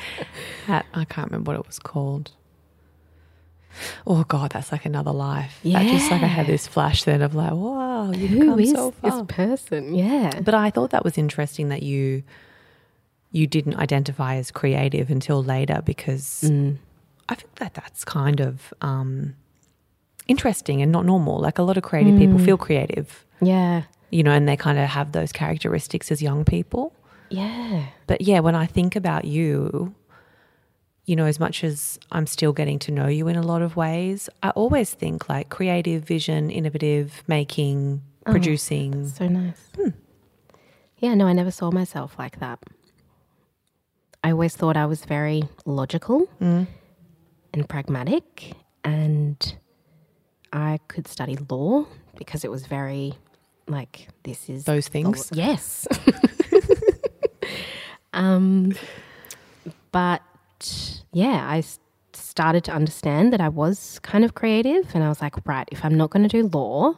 [0.68, 2.30] At I can't remember what it was called.
[4.06, 5.58] Oh God, that's like another life.
[5.64, 8.70] That just like I had this flash then of like, wow, you've Who come is
[8.70, 9.94] so this person?
[9.94, 10.40] Yeah.
[10.40, 12.22] But I thought that was interesting that you
[13.32, 16.76] you didn't identify as creative until later because Mm.
[17.28, 19.34] I think that that's kind of um,
[20.28, 21.40] interesting and not normal.
[21.40, 22.44] Like a lot of creative people Mm.
[22.44, 23.82] feel creative, Yeah.
[24.10, 26.92] you know, and they kind of have those characteristics as young people.
[27.30, 27.86] Yeah.
[28.06, 29.94] But yeah, when I think about you,
[31.06, 33.76] you know, as much as I'm still getting to know you in a lot of
[33.76, 38.30] ways, I always think like creative, vision, innovative, making, Oh.
[38.30, 39.06] producing.
[39.08, 39.60] So nice.
[40.98, 42.58] Yeah, no, I never saw myself like that.
[44.22, 46.66] I always thought I was very logical Mm.
[47.52, 49.56] and pragmatic, and
[50.54, 51.84] I could study law
[52.16, 53.12] because it was very
[53.68, 55.30] like this is Those things.
[55.30, 55.86] law- Yes.
[58.14, 58.72] um,
[59.92, 60.22] but
[61.12, 61.62] yeah, I
[62.12, 65.84] started to understand that I was kind of creative, and I was like, right, if
[65.84, 66.94] I'm not going to do law,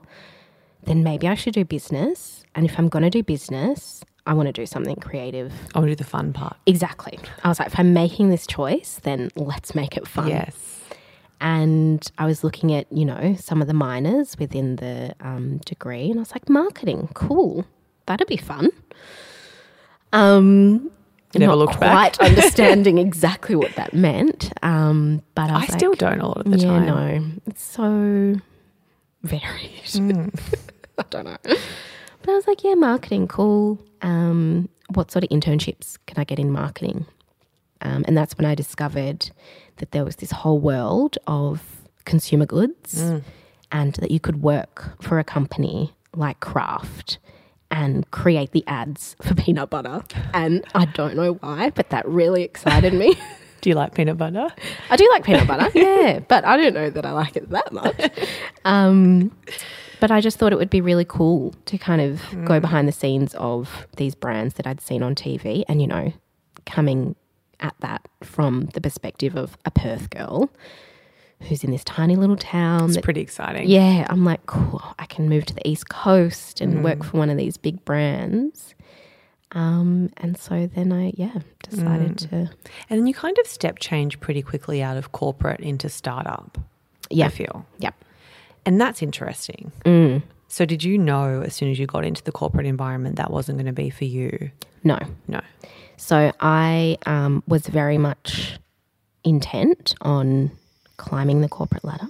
[0.85, 2.45] then maybe I should do business.
[2.55, 5.53] And if I'm going to do business, I want to do something creative.
[5.75, 6.57] I want to do the fun part.
[6.67, 7.19] Exactly.
[7.45, 10.29] I was like, if I'm making this choice, then let's make it fun.
[10.29, 10.81] Yes.
[11.41, 16.11] And I was looking at, you know, some of the minors within the um, degree,
[16.11, 17.67] and I was like, marketing, cool.
[18.07, 18.71] That'd be fun.
[20.13, 20.91] Um,
[21.41, 22.21] Never not looked quite back.
[22.21, 24.53] understanding exactly what that meant.
[24.63, 26.87] Um, but I, I still like, don't a lot of the yeah, time.
[26.87, 28.41] no, it's so
[29.23, 29.85] varied.
[29.85, 30.39] Mm.
[30.99, 31.37] I don't know.
[31.43, 33.79] But I was like, yeah, marketing, cool.
[34.03, 37.07] Um, what sort of internships can I get in marketing?
[37.83, 39.31] Um, and that's when I discovered
[39.77, 41.63] that there was this whole world of
[42.05, 43.23] consumer goods Mm.
[43.73, 47.19] and that you could work for a company like Kraft
[47.71, 50.03] and create the ads for peanut butter.
[50.33, 53.17] And I don't know why, but that really excited me.
[53.61, 54.49] Do you like peanut butter?
[54.91, 57.73] I do like peanut butter, yeah, but I don't know that I like it that
[57.73, 58.11] much.
[58.65, 59.31] Um,
[60.01, 62.93] but I just thought it would be really cool to kind of go behind the
[62.93, 66.13] scenes of these brands that I'd seen on TV and, you know,
[66.67, 67.15] coming
[67.61, 70.51] at that from the perspective of a Perth girl
[71.43, 72.87] who's in this tiny little town.
[72.87, 73.69] It's that- pretty exciting.
[73.69, 77.31] yeah, I'm like, cool, I can move to the East Coast and work for one
[77.31, 78.75] of these big brands.
[79.53, 84.19] Um, and so then I, yeah, decided to, And then you kind of step change
[84.21, 86.59] pretty quickly out of corporate into startup.
[87.11, 87.65] yeah, I feel.
[87.79, 87.91] yeah.
[88.67, 89.71] And that's interesting.
[89.85, 90.23] Mm.
[90.49, 93.59] So did you know as soon as you got into the corporate environment that wasn't
[93.59, 94.51] going to be for you?
[94.83, 94.99] No.
[95.29, 95.41] No.
[95.97, 98.59] So I um, was very much
[99.25, 100.51] intent on
[100.97, 102.09] climbing the corporate ladder.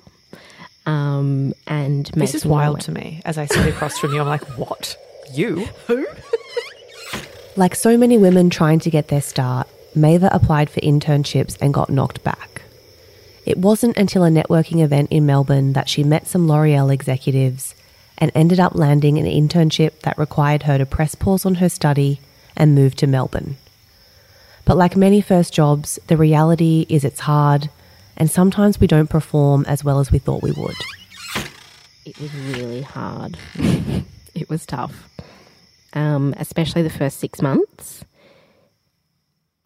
[0.87, 3.21] Um, and This is wild to me.
[3.25, 4.97] As I sit across from you, I'm like, what?
[5.33, 5.65] You?
[5.87, 6.07] Who?
[7.57, 11.91] like so many women trying to get their start, Maeva applied for internships and got
[11.91, 12.63] knocked back.
[13.45, 17.75] It wasn't until a networking event in Melbourne that she met some L'Oreal executives
[18.19, 22.21] and ended up landing an internship that required her to press pause on her study
[22.57, 23.57] and move to Melbourne.
[24.65, 27.71] But like many first jobs, the reality is it's hard
[28.17, 30.77] and sometimes we don't perform as well as we thought we would.
[32.05, 33.37] It was really hard.
[34.35, 35.09] it was tough,
[35.93, 38.05] um, especially the first six months.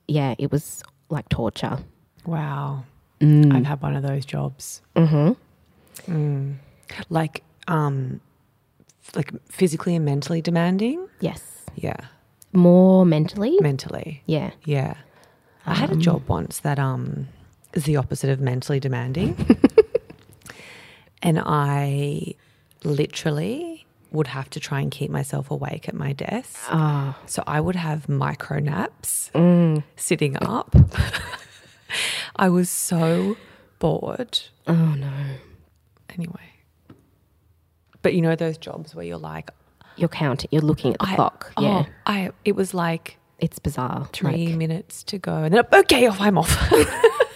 [0.09, 1.79] Yeah, it was like torture.
[2.27, 2.85] Wow.
[3.21, 3.55] Mm.
[3.55, 4.81] I've had one of those jobs.
[4.97, 6.13] Mm-hmm.
[6.13, 6.55] Mm.
[7.11, 8.21] Like, um,
[9.15, 11.07] like physically and mentally demanding.
[11.21, 11.43] Yes,
[11.77, 11.97] Yeah.
[12.53, 13.57] more mentally.
[13.61, 14.23] Mentally.
[14.27, 14.95] yeah, Yeah.
[15.67, 17.29] I had a job once that um
[17.75, 19.37] is the opposite of mentally demanding.
[21.23, 22.35] and I
[22.85, 26.59] literally would have to try and keep myself awake at my desk.
[26.69, 29.83] ah, So I would have micro naps mm.
[29.97, 30.75] sitting up.
[32.37, 33.37] I was so
[33.79, 34.41] bored.
[34.67, 35.13] oh no,
[36.15, 36.41] Anyway.
[38.03, 39.51] But you know those jobs where you're like,
[39.97, 40.49] you're counting.
[40.51, 41.53] You're looking at the I, clock.
[41.59, 44.09] oh, Yeah, I it was like it's bizarre.
[44.13, 46.51] three Like, minutes to go, and then okay, off I'm off.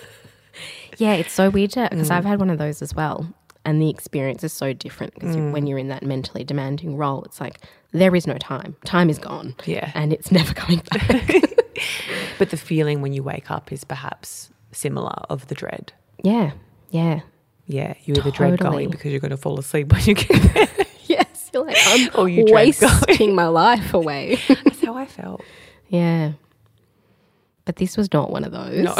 [0.98, 2.16] yeah, it's so weird because Mm.
[2.16, 3.26] I've had one of those as well,
[3.64, 5.52] and the experience is so different because Mm.
[5.52, 7.60] when you're in that mentally demanding role, it's like
[7.92, 8.76] there is no time.
[8.84, 9.54] Time is gone.
[9.66, 9.90] Yeah.
[9.94, 11.34] and it's never coming back.
[12.38, 15.92] But the feeling when you wake up is perhaps similar of the dread.
[16.22, 16.52] yeah,
[16.90, 17.20] yeah.
[17.66, 18.70] Yeah, you either dread Totally.
[18.84, 20.68] going because you're going to fall asleep when you get there.
[21.06, 24.38] Yes, you're like I'm Or you dread wasting my life away.
[24.48, 25.42] That's how I felt.
[25.88, 26.32] yeah,
[27.64, 28.84] but this was not one of those.
[28.84, 28.94] No.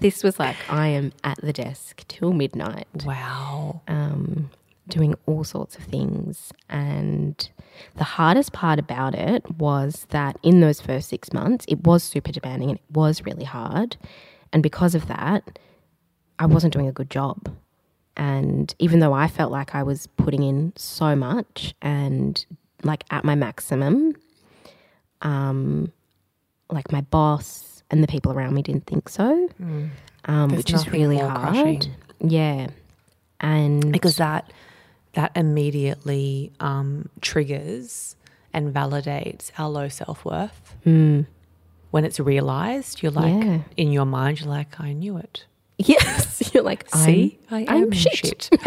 [0.00, 2.88] This was like I am at the desk till midnight.
[3.04, 3.82] Wow.
[3.88, 4.50] um,
[4.88, 6.52] doing all sorts of things.
[6.68, 7.48] And
[7.96, 12.32] the hardest part about it was that in those first six months, it was super
[12.32, 13.96] demanding and it was really hard.
[14.52, 15.58] And because of that,
[16.38, 17.54] I wasn't doing a good job.
[18.16, 22.44] And even though I felt like I was putting in so much and
[22.82, 24.14] like at my maximum,
[25.22, 25.92] um,
[26.70, 29.48] like my boss and the people around me didn't think so,
[30.26, 31.54] um, which is really hard.
[31.54, 31.82] crushing.
[32.20, 32.68] Yeah,
[33.40, 34.52] and Because that
[35.14, 38.14] that immediately um, triggers
[38.52, 40.76] and validates our low self worth.
[40.86, 41.26] Mm.
[41.90, 43.58] When it's realized, you're like Yeah.
[43.76, 45.46] in your mind, you're like, I knew it.
[45.78, 48.50] yes, you're like, See, I'm, I I'm am shit.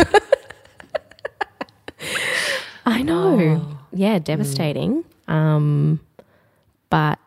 [2.86, 3.62] I know.
[3.62, 3.78] Oh.
[3.94, 5.04] Yeah, devastating.
[5.28, 6.00] Um,
[6.90, 7.20] but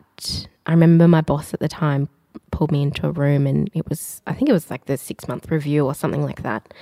[0.65, 2.09] I remember my boss at the time
[2.51, 5.27] pulled me into a room, and it was, I think it was like the six
[5.27, 6.73] month review or something like that.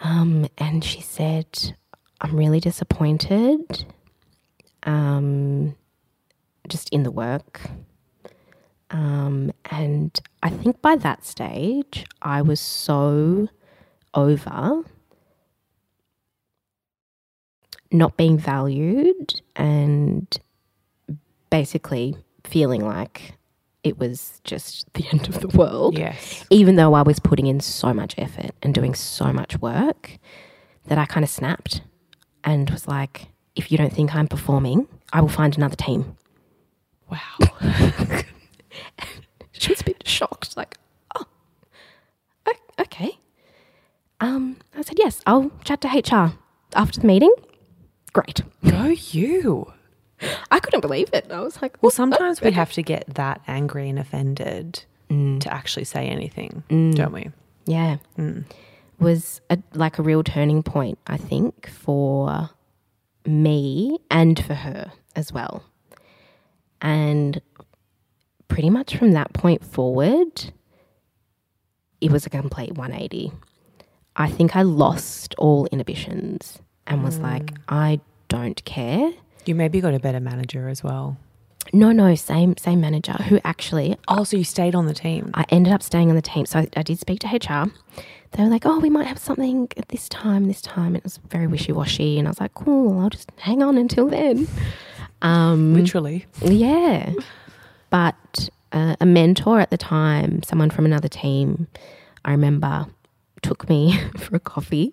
[0.00, 1.74] Um, and she said,
[2.20, 3.84] I'm really disappointed.
[4.84, 5.76] Um,
[6.68, 7.60] just in the work.
[8.90, 13.48] Um, and I think by that stage, I was so
[14.14, 14.82] over
[17.90, 20.38] not being valued and
[21.50, 23.34] basically feeling like
[23.82, 25.98] it was just the end of the world.
[25.98, 26.44] Yes.
[26.50, 30.18] Even though I was putting in so much effort and doing so much work
[30.86, 31.82] that I kind of snapped
[32.42, 36.16] and was like, if you don't think I'm performing, I will find another team.
[37.10, 37.38] Wow.
[39.52, 40.76] She was a bit shocked, like,
[41.16, 41.24] oh,
[42.78, 43.18] okay.
[44.20, 46.34] Um, I said, yes, I'll chat to HR
[46.74, 47.32] after the meeting.
[48.12, 48.42] Great.
[48.68, 49.72] Go you.
[50.50, 51.30] I couldn't believe it.
[51.30, 55.40] I was like, Well, sometimes we have to get that angry and offended mm.
[55.40, 56.94] to actually say anything, mm.
[56.94, 57.30] don't we?
[57.66, 58.44] yeah, mm.
[58.98, 62.50] was a, like a real turning point, I think, for
[63.26, 65.64] me and for her as well.
[66.80, 67.40] And
[68.48, 70.52] pretty much from that point forward,
[72.00, 73.32] it was a complete 180.
[74.16, 79.10] I think I lost all inhibitions and was like, I don't care.
[79.46, 81.16] You maybe got a better manager as well.
[81.72, 85.30] No, no, same same manager who actually Oh, so you stayed on the team.
[85.34, 86.46] I ended up staying on the team.
[86.46, 87.70] So I, I did speak to HR.
[88.32, 91.18] They were like, "Oh, we might have something at this time, this time." It was
[91.30, 94.46] very wishy washy, and I was like, "Cool, I'll just hang on until then."
[95.22, 96.26] Um, Literally.
[96.42, 97.12] yeah,
[97.90, 101.66] but uh, a mentor at the time, someone from another team,
[102.24, 102.86] I remember,
[103.40, 104.92] took me for a coffee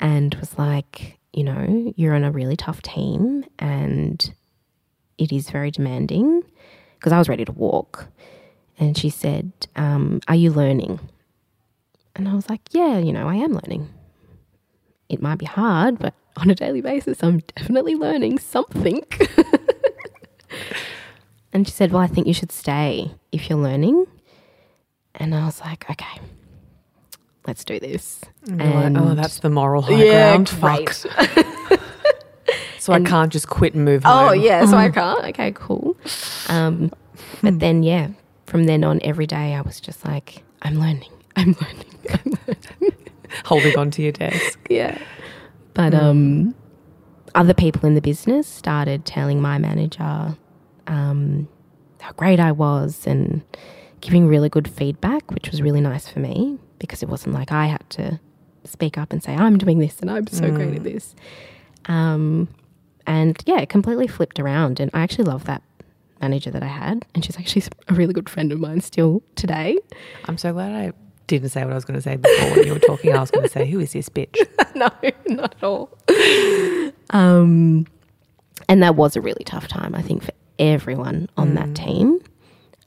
[0.00, 4.34] and was like, "You know, you're on a really tough team, and
[5.18, 6.42] it is very demanding."
[6.98, 8.08] Because I was ready to walk,
[8.78, 11.00] and she said, um, Are you learning?
[12.16, 13.88] And I was like, Yeah, you know, I am learning.
[15.08, 19.02] It might be hard, but on a daily basis, I'm definitely learning something.
[21.52, 24.06] and she said, Well, I think you should stay if you're learning.
[25.14, 26.20] And I was like, Okay,
[27.46, 28.20] let's do this.
[28.46, 30.48] You're like, oh, that's the moral high ground.
[30.48, 30.94] Fuck.
[32.84, 34.12] So I can't just quit and move on.
[34.12, 34.40] Oh home.
[34.42, 35.24] yeah, so I can't.
[35.28, 35.96] Okay, cool.
[36.50, 36.92] Um,
[37.42, 38.08] but then yeah,
[38.44, 41.10] from then on, every day I was just like, I'm learning.
[41.34, 41.94] I'm learning.
[42.10, 43.10] I'm learning.
[43.46, 44.58] Holding onto your desk.
[44.68, 44.98] yeah.
[45.72, 46.54] But um,
[47.34, 50.36] other people in the business started telling my manager
[50.86, 51.48] um,
[52.02, 53.42] how great I was and
[54.02, 57.66] giving really good feedback, which was really nice for me because it wasn't like I
[57.66, 58.20] had to
[58.64, 61.14] speak up and say I'm doing this and I'm so great at this.
[61.86, 62.48] Um,
[63.06, 65.62] and yeah, it completely flipped around, and I actually love that
[66.22, 69.76] manager that I had, and she's actually a really good friend of mine still today.
[70.24, 70.92] I'm so glad I
[71.26, 73.14] didn't say what I was going to say before when you were talking.
[73.14, 74.36] I was going to say, who is this bitch?
[74.74, 74.88] no,
[75.26, 75.90] not at all.
[77.10, 77.86] Um,
[78.68, 82.20] and that was a really tough time, I think, for everyone on that team.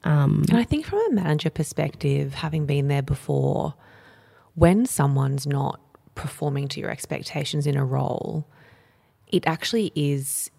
[0.04, 3.74] Um, And I think from a manager perspective, having been there before,
[4.58, 5.80] when someone's not
[6.16, 8.46] performing to your expectations in a role,
[9.28, 10.50] it actually is.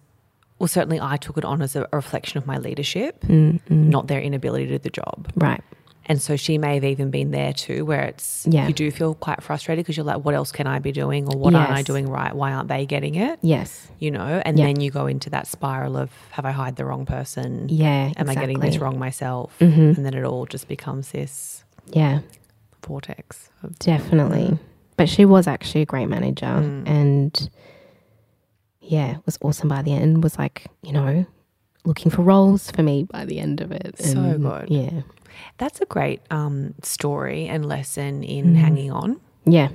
[0.57, 3.23] Well, certainly I took it on as a reflection of my leadership,
[3.69, 5.31] not their inability to do the job.
[5.35, 5.61] right.
[6.05, 8.67] And so she may have even been there too, where it's Yeah.
[8.67, 11.37] you do feel quite frustrated because you're like, what else can I be doing, or
[11.37, 12.33] what aren't I doing right?
[12.35, 13.37] Why aren't they getting it?
[13.43, 13.87] Yes.
[13.99, 14.65] You know, and Yeah.
[14.65, 17.67] then you go into that spiral of have I hired the wrong person?
[17.69, 18.11] Yeah.
[18.17, 19.53] Am I getting this wrong myself?
[19.59, 19.97] Mhm.
[19.97, 22.19] And then it all just becomes this Yeah,
[22.81, 23.49] vortex.
[23.63, 24.57] Of, definitely.
[24.97, 26.87] But she was actually a great manager Mm.
[26.87, 27.49] and
[28.81, 30.23] yeah, was awesome by the end.
[30.23, 31.25] Was like, you know,
[31.85, 33.97] looking for roles for me by the end of it.
[34.01, 34.69] So good.
[34.69, 35.01] Yeah.
[35.57, 38.27] that's a great um, story and lesson Mm.
[38.29, 39.69] in hanging on Yeah.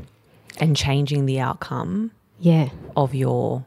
[0.59, 2.69] and changing the outcome Yeah.
[2.97, 3.65] of your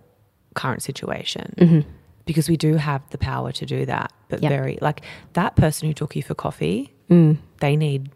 [0.54, 1.54] current situation.
[1.58, 1.80] hmm
[2.26, 4.50] Because we do have the power to do that, but Yep.
[4.52, 5.02] very like
[5.34, 8.10] that person who took you for coffee, Mm, they need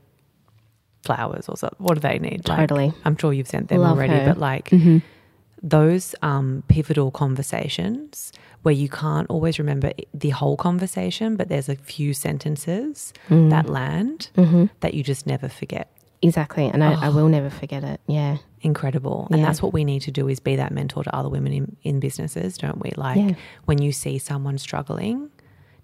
[1.04, 1.78] flowers or something.
[1.80, 2.48] What do they need?
[2.48, 2.94] Like, totally.
[3.06, 4.26] I'm sure you've sent them Love already, her.
[4.26, 5.00] but like hmm
[5.64, 8.32] those um, pivotal conversations
[8.64, 14.30] where you can't always remember the whole conversation, but there's a few sentences that land
[14.36, 15.92] hmm that you just never forget.
[16.24, 16.66] Exactly.
[16.66, 18.00] And I, I will never forget it.
[18.08, 18.38] Yeah.
[18.62, 19.28] Incredible.
[19.32, 21.76] And that's what we need to do is be that mentor to other women in,
[21.84, 22.92] in businesses, don't we?
[22.96, 23.36] Like Yeah.
[23.66, 25.30] when you see someone struggling,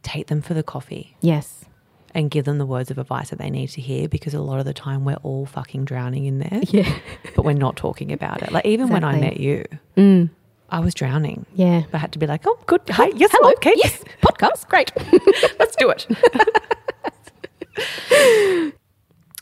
[0.03, 1.65] take them for the coffee Yes.
[2.13, 4.59] And give them the words of advice that they need to hear because a lot
[4.59, 6.91] of the time we're all fucking drowning in there, Yeah.
[7.35, 8.51] but we're not talking about it.
[8.51, 10.29] Like even when I met you, Mm,
[10.69, 11.45] I was drowning.
[11.55, 11.83] yeah.
[11.91, 12.81] But I had to be like, oh, good.
[12.89, 13.07] Hi.
[13.15, 13.29] Yes.
[13.33, 13.51] Hello.
[13.57, 13.73] Okay.
[13.75, 14.03] Yes.
[14.21, 14.67] Podcast.
[14.67, 14.91] Great.
[15.59, 16.05] Let's do it.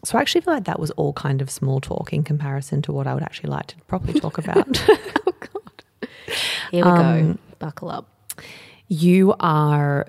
[0.03, 2.91] so I actually feel like that was all kind of small talk in comparison to
[2.91, 4.68] what I would actually like to properly talk about.
[4.89, 5.84] oh, God.
[6.72, 7.38] Here we Um, go.
[7.59, 8.07] Buckle up.
[8.88, 10.07] you are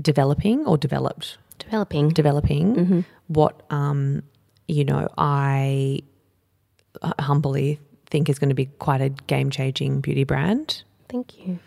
[0.00, 1.38] developing or developed
[1.72, 2.08] Developing.
[2.10, 4.22] developing what um
[4.68, 6.02] you know I
[7.00, 7.80] uh, humbly
[8.12, 10.84] think is going to be quite a game changing beauty brand.
[11.08, 11.58] Thank you.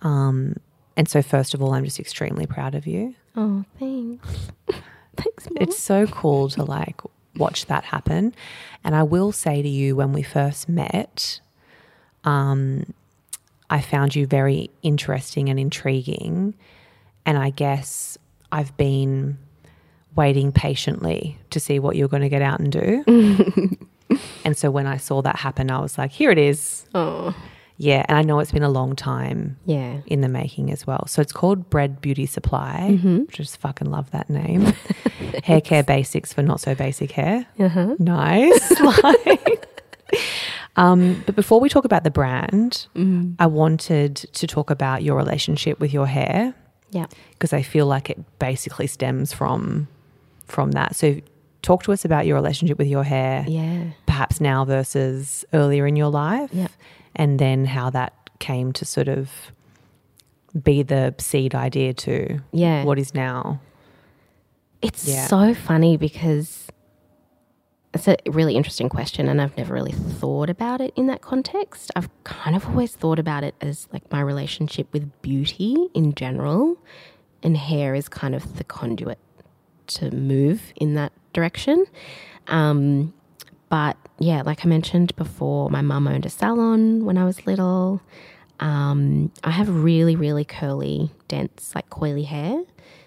[0.00, 0.54] Um,
[0.96, 3.14] and so, first of all, I'm just extremely proud of you.
[3.36, 4.28] Oh, thanks.
[5.16, 5.56] thanks, Mom.
[5.60, 7.00] It's so cool to like
[7.36, 8.34] watch that happen.
[8.84, 11.40] And I will say to you, when we first met,
[12.24, 12.92] um,
[13.70, 16.54] I found you very interesting and intriguing.
[17.26, 18.18] And I guess
[18.50, 19.38] I've been
[20.16, 23.04] waiting patiently to see what you're going to get out and do.
[24.44, 26.86] and so when I saw that happen, I was like, here it is.
[26.94, 27.34] oh,
[27.76, 28.04] Yeah.
[28.08, 29.98] And I know it's been a long time yeah.
[30.06, 31.06] in the making as well.
[31.06, 32.88] So it's called Bread Beauty Supply.
[32.92, 33.24] Mm-hmm.
[33.30, 34.62] Just fucking love that name.
[35.44, 37.46] hair care basics for not so basic hair.
[37.58, 37.94] Uh huh.
[37.98, 38.80] Nice.
[38.80, 39.66] like,
[40.76, 42.86] Um, but before we talk about the brand,
[43.40, 46.54] I wanted to talk about your relationship with your hair
[46.90, 47.06] Yeah.
[47.30, 49.88] because I feel like it basically stems from
[50.48, 50.96] from that.
[50.96, 51.16] So
[51.62, 53.84] talk to us about your relationship with your hair, Yeah.
[54.06, 56.68] perhaps now versus earlier in your life, Yeah.
[57.16, 59.30] and then how that came to sort of
[60.62, 62.84] be the seed idea to Yeah.
[62.84, 63.60] what is now.
[64.80, 65.26] It's Yeah.
[65.26, 66.68] so funny because
[67.94, 71.90] it's a really interesting question, and I've never really thought about it in that context.
[71.96, 76.76] I've kind of always thought about it as like my relationship with beauty in general,
[77.42, 79.18] and hair is kind of the conduit
[79.88, 81.84] to move in that direction.
[82.46, 83.12] Um,
[83.68, 88.00] but yeah, like I mentioned before, my mum owned a salon when I was little.
[88.60, 92.62] Um, I have really, really curly, dense, like coily hair.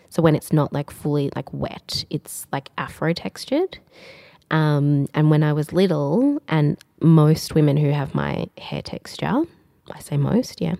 [0.09, 3.79] So when it's not like fully like wet, it's like afro textured.
[4.51, 9.43] Um, and when I was little, and most women who have my hair texture,
[9.89, 10.75] I say most, yeah,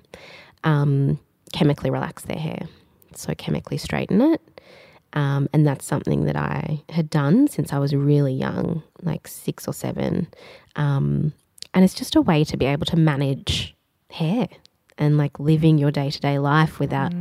[0.66, 1.20] um,
[1.54, 2.68] chemically relax their hair.
[3.16, 4.42] So chemically straighten it.
[5.14, 9.68] Um, and that's something that I had done since I was really young, like six
[9.68, 10.28] or seven.
[10.76, 11.34] Um,
[11.74, 13.76] and it's just a way to be able to manage
[14.10, 14.48] hair
[14.98, 17.12] and like living your day to day life without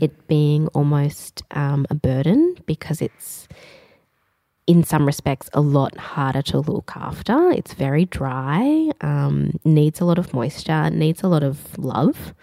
[0.00, 3.48] it being almost um, a burden because it's,
[4.66, 7.50] in some respects, a lot harder to look after.
[7.50, 12.34] It's very dry, um, needs a lot of moisture, needs a lot of love.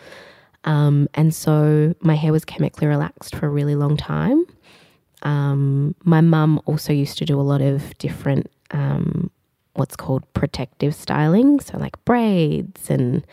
[0.65, 4.45] Um, and so my hair was chemically relaxed for a really long time.
[5.23, 9.29] Um, my mum also used to do a lot of different, um,
[9.73, 11.59] what's called protective styling.
[11.59, 13.25] So, like braids and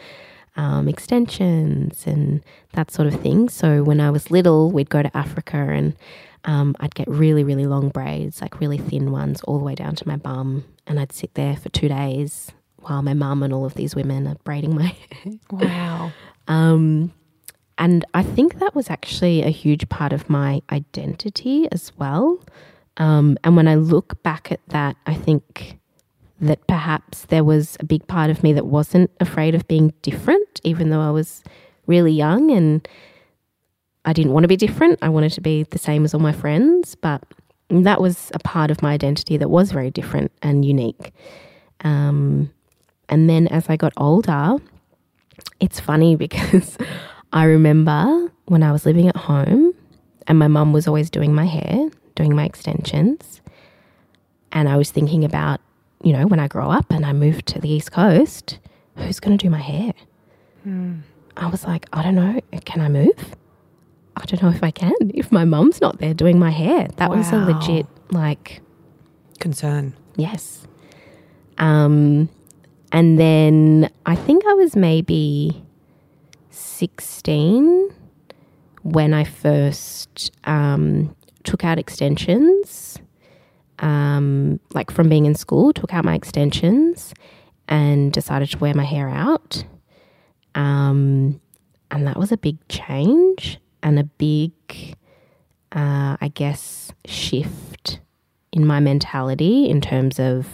[0.57, 3.49] um, extensions and that sort of thing.
[3.49, 5.95] So, when I was little, we'd go to Africa and
[6.45, 9.97] um, I'd get really, really long braids, like really thin ones, all the way down
[9.97, 10.65] to my bum.
[10.87, 14.27] And I'd sit there for two days while my mum and all of these women
[14.27, 15.33] are braiding my hair.
[15.51, 16.13] Wow.
[17.79, 22.41] And I think that was actually a huge part of my identity as well.
[22.97, 25.79] Um, and when I look back at that, I think
[26.41, 30.61] that perhaps there was a big part of me that wasn't afraid of being different,
[30.65, 31.43] even though I was
[31.87, 32.87] really young and
[34.05, 34.99] I didn't want to be different.
[35.03, 37.23] I wanted to be the same as all my friends, but
[37.69, 41.13] that was a part of my identity that was very different and unique.
[41.83, 42.51] Um,
[43.09, 44.57] and then as I got older,
[45.61, 46.79] it's funny because
[47.33, 49.75] I remember when I was living at home
[50.27, 53.41] and my mum was always doing my hair, doing my extensions.
[54.53, 55.61] And I was thinking about,
[56.03, 58.59] you know, when I grow up and I move to the East Coast,
[58.97, 59.93] who's going to do my hair?
[61.37, 62.41] I was like, I don't know.
[62.65, 63.35] Can I move?
[64.17, 64.95] I don't know if I can.
[65.15, 68.63] If my mum's not there doing my hair, that was a legit, like,
[69.39, 69.95] Concern.
[70.17, 70.67] Yes.
[71.59, 72.29] Um,
[72.93, 75.63] and then I think I was maybe
[76.77, 77.91] 16
[78.83, 82.99] when I first um, took out extensions.
[83.79, 87.15] Um, like from being in school, took out my extensions
[87.67, 89.65] and decided to wear my hair out.
[90.55, 91.41] Um,
[91.91, 94.53] and that was a big change and a big,
[95.73, 98.01] uh, I guess, shift
[98.53, 100.47] in my mentality in terms of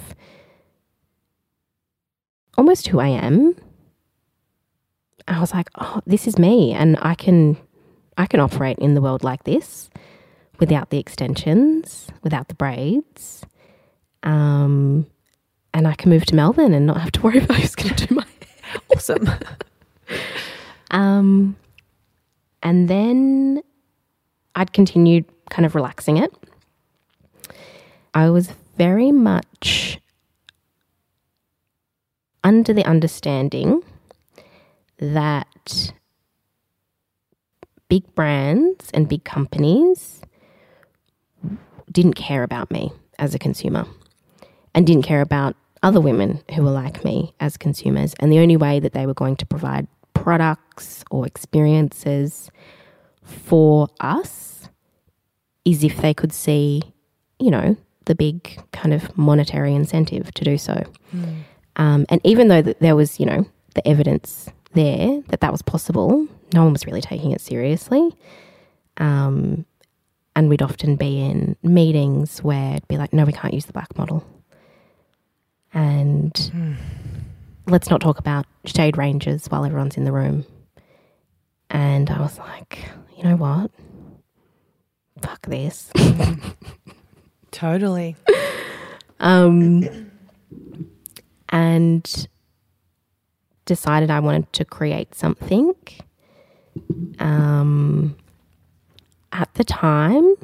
[2.57, 3.57] almost who I am.
[5.29, 7.57] I was like, oh, this is me, and I can,
[8.17, 9.91] I can operate in the world like this,
[10.59, 13.45] without the extensions, without the braids,
[14.23, 15.07] um,
[15.75, 18.07] and I can move to Melbourne and not have to worry about who's going to
[18.07, 18.81] do my hair.
[18.95, 19.29] Awesome.
[20.93, 21.57] Um,
[22.63, 23.63] and then
[24.55, 26.33] I'd continued kind of relaxing it.
[28.15, 29.99] I was very much
[32.45, 33.83] under the understanding
[35.03, 35.93] that
[37.89, 40.23] big brands and big companies
[41.91, 43.85] didn't care about me as a consumer
[44.75, 48.15] and didn't care about other women who were like me as consumers.
[48.21, 52.51] And the only way that they were going to provide products or experiences
[53.25, 54.69] for us
[55.65, 56.83] is if they could see,
[57.39, 60.83] you know, the big kind of monetary incentive to do so.
[61.77, 66.27] Um, and even though there was, you know, the evidence there that that was possible,
[66.53, 68.17] no one was really taking it seriously.
[68.99, 69.65] Um,
[70.35, 73.73] and we'd often be in meetings where it'd be like, no, we can't use the
[73.73, 74.25] black model.
[75.75, 76.79] And
[77.67, 80.45] let's not talk about shade ranges while everyone's in the room.
[81.71, 82.85] And I was like,
[83.17, 83.71] you know what?
[85.21, 85.91] Fuck this.
[87.51, 88.17] totally.
[89.23, 90.11] Um,
[91.51, 92.29] and
[93.65, 95.75] decided I wanted to create something.
[97.19, 98.17] Um,
[99.33, 100.35] at the time,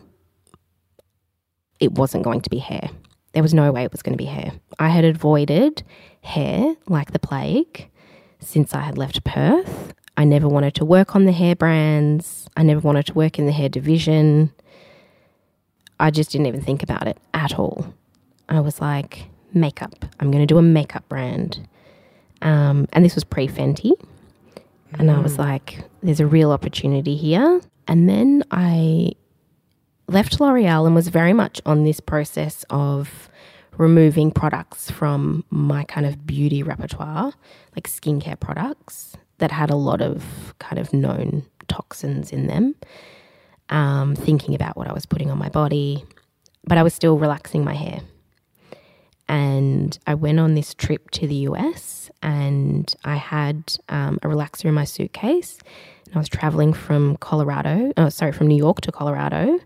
[1.80, 2.90] it wasn't going to be hair.
[3.32, 4.52] There was no way it was going to be hair.
[4.78, 5.82] I had avoided
[6.22, 7.88] hair like the plague
[8.40, 9.94] since I had left Perth.
[10.16, 12.48] I never wanted to work on the hair brands.
[12.56, 14.52] I never wanted to work in the hair division.
[16.00, 17.94] I just didn't even think about it at all.
[18.48, 20.04] I was like, makeup.
[20.18, 21.68] I'm going to do a makeup brand.
[22.42, 23.92] Um, and this was pre Fenty.
[24.98, 27.60] And I was like, there's a real opportunity here.
[27.86, 29.12] And then I
[30.06, 33.28] left L'Oreal and was very much on this process of
[33.76, 37.32] removing products from my kind of beauty repertoire,
[37.76, 42.74] like skincare products that had a lot of kind of known toxins in them.
[43.70, 46.02] Um, thinking about what I was putting on my body,
[46.64, 48.00] but I was still relaxing my hair.
[49.28, 54.66] And I went on this trip to the US and I had um, a relaxer
[54.66, 55.58] in my suitcase.
[56.06, 59.58] And I was traveling from Colorado, oh, sorry, from New York to Colorado,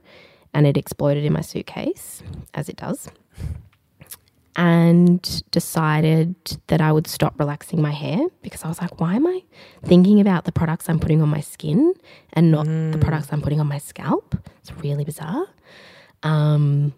[0.52, 2.22] and it exploded in my suitcase,
[2.54, 3.08] as it does.
[4.54, 6.34] And decided
[6.66, 9.42] that I would stop relaxing my hair because I was like, why am I
[9.84, 11.94] thinking about the products I'm putting on my skin
[12.34, 14.36] and not the products I'm putting on my scalp?
[14.60, 15.46] It's really bizarre.
[16.22, 16.92] Um,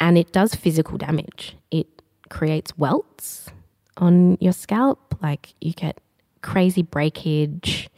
[0.00, 1.54] and it does physical damage.
[1.70, 1.86] It
[2.30, 3.50] creates welts
[3.98, 5.98] on your scalp, like you get
[6.42, 7.88] crazy breakage.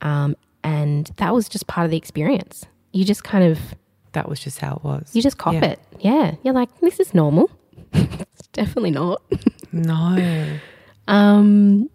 [0.00, 2.66] Um, and that was just part of the experience.
[2.92, 3.58] You just kind of,
[4.12, 5.10] That was just how it was.
[5.14, 5.64] you just cop Yeah.
[5.64, 5.80] it.
[6.00, 6.34] Yeah.
[6.44, 7.50] You're like, this is normal.
[7.92, 9.22] it's definitely not.
[9.74, 10.58] No.
[11.08, 11.88] Um,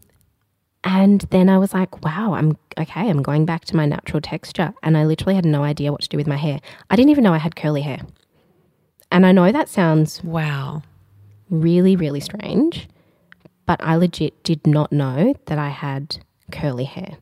[0.84, 3.08] and then I was like, wow, I'm okay.
[3.08, 4.74] I'm going back to my natural texture.
[4.82, 6.60] And I literally had no idea what to do with my hair.
[6.90, 8.00] I didn't even know I had curly hair.
[9.12, 10.82] And I know that sounds Wow.
[11.52, 12.88] really, really strange,
[13.68, 16.18] but I legit did not know that I had
[16.52, 17.18] curly hair.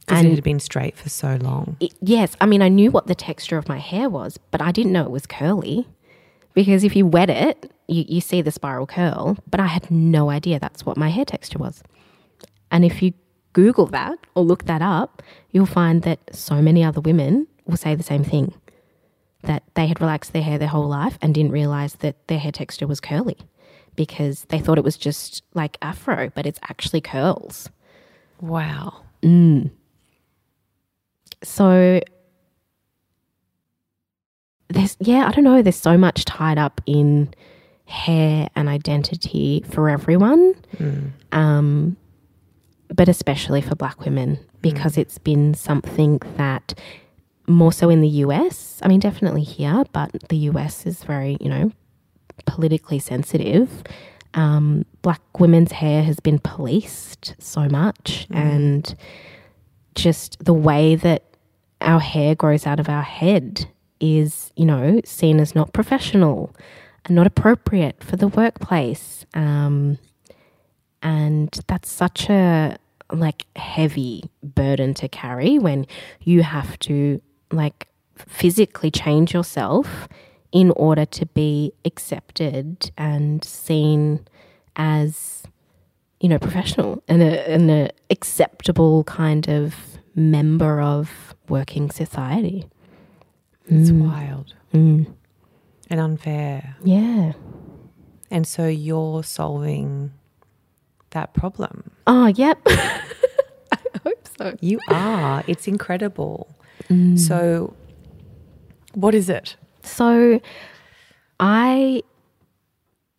[0.00, 1.76] Because And- it had been straight for so long.
[1.80, 4.72] It, yes, I mean, I knew what the texture of my hair was, but I
[4.72, 5.86] didn't know it was curly
[6.52, 10.28] because if you wet it, you, you see the spiral curl, but I had no
[10.30, 11.82] idea that's what my hair texture was.
[12.70, 13.14] And if you
[13.52, 17.94] Google that or look that up, you'll find that so many other women will say
[17.94, 18.54] the same thing
[19.42, 22.52] that they had relaxed their hair their whole life and didn't realize that their hair
[22.52, 23.38] texture was curly
[24.00, 27.68] because they thought it was just like afro, but it's actually curls.
[28.40, 29.02] Wow.
[29.22, 29.70] Mm.
[31.42, 32.00] So
[34.70, 37.34] there's yeah, I don't know, there's so much tied up in
[37.84, 40.54] hair and identity for everyone.
[40.78, 41.10] Mm.
[41.32, 41.98] Um
[42.88, 44.62] but especially for black women mm.
[44.62, 46.72] because it's been something that
[47.46, 51.50] more so in the US, I mean definitely here, but the US is very, you
[51.50, 51.70] know,
[52.46, 53.82] politically sensitive.
[54.34, 58.94] Um, black women's hair has been policed so much and
[59.96, 61.24] just the way that
[61.80, 63.66] our hair grows out of our head
[64.00, 66.54] is, you know, seen as not professional
[67.04, 69.24] and not appropriate for the workplace.
[69.34, 69.98] Um,
[71.02, 72.76] and that's such a
[73.12, 75.86] like heavy burden to carry when
[76.20, 77.20] you have to
[77.50, 80.08] like physically change yourself
[80.52, 84.26] in order to be accepted and seen
[84.76, 85.42] as
[86.20, 89.74] you know professional and a, and a acceptable kind of
[90.14, 92.66] member of working society
[93.68, 95.06] It's wild mm.
[95.88, 96.76] and unfair.
[96.84, 97.32] yeah
[98.30, 100.12] And so you're solving
[101.10, 101.90] that problem.
[102.06, 105.42] oh yep i hope so You are.
[105.46, 106.48] It's incredible.
[106.88, 107.18] Mm.
[107.18, 107.74] So,
[108.94, 109.56] what is it?
[109.82, 110.40] So
[111.38, 112.02] I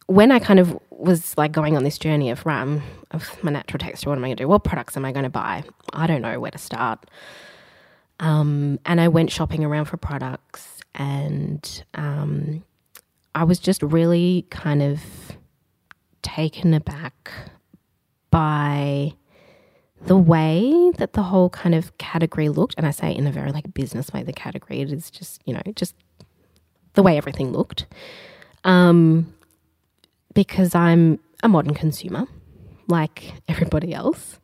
[0.07, 3.80] when I kind of was like going on this journey of I'm- of my natural
[3.80, 4.47] texture, what am I gonna do?
[4.47, 5.64] What products am I gonna buy?
[5.93, 7.05] I don't know where to start.
[8.20, 12.64] Um, and I went shopping around for products and um,
[13.34, 15.01] I was just really kind of
[16.22, 17.32] taken aback
[18.30, 19.14] by
[20.05, 23.51] the way that the whole kind of category looked, and I say in a very
[23.51, 25.95] like business way, the category it is just, you know, just
[26.94, 27.86] the way everything looked.
[28.64, 29.34] Um,
[30.34, 32.26] because I'm a modern consumer,
[32.88, 34.39] like everybody else.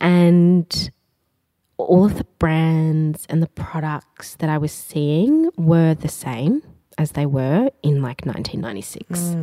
[0.00, 0.90] And
[1.76, 6.62] all of the brands and the products that I was seeing were the same
[6.98, 9.36] as they were in like 1996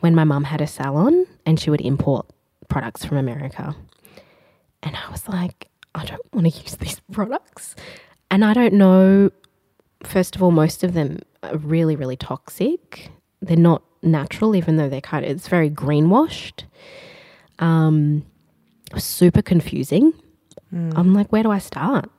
[0.00, 2.26] when my mum had a salon and she would import
[2.68, 3.76] products from America.
[4.82, 7.74] And I was like, I don't want to use these products.
[8.30, 9.30] And I don't know,
[10.02, 11.20] first of all, most of them
[11.54, 13.10] really, really toxic.
[13.40, 16.64] They're not natural, even though they're kind of, it's very greenwashed.
[17.58, 18.24] Um,
[18.96, 20.12] super confusing.
[20.96, 22.10] I'm like, where do I start?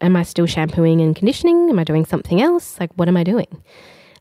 [0.00, 1.68] Am I still shampooing and conditioning?
[1.68, 2.80] Am I doing something else?
[2.80, 3.62] Like, what am I doing?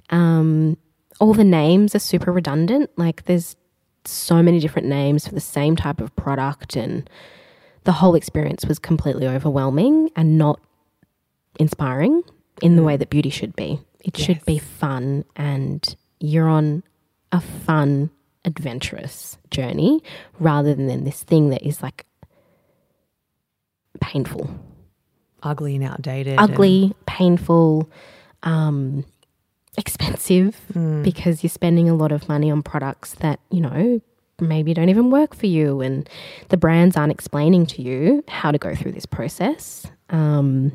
[0.10, 0.78] Um,
[1.20, 2.90] all the names are super redundant.
[2.98, 3.56] Like, there's
[4.06, 7.10] so many different names for the same type of product, and
[7.84, 10.60] the whole experience was completely overwhelming and not
[11.60, 12.24] inspiring
[12.62, 13.80] in the way that beauty should be.
[14.04, 16.84] It should be fun, and you're on
[17.32, 18.10] a fun,
[18.46, 20.02] adventurous journey
[20.40, 22.06] rather than this thing that is like
[24.00, 24.50] painful,
[25.44, 26.40] Ugly and outdated.
[26.40, 27.90] and- ugly, painful,
[28.44, 29.06] um,
[29.78, 31.02] expensive Hmm.
[31.04, 34.02] because you're spending a lot of money on products that, you know,
[34.40, 36.10] maybe don't even work for you and
[36.50, 40.72] the brands aren't explaining to you how to go through this process um,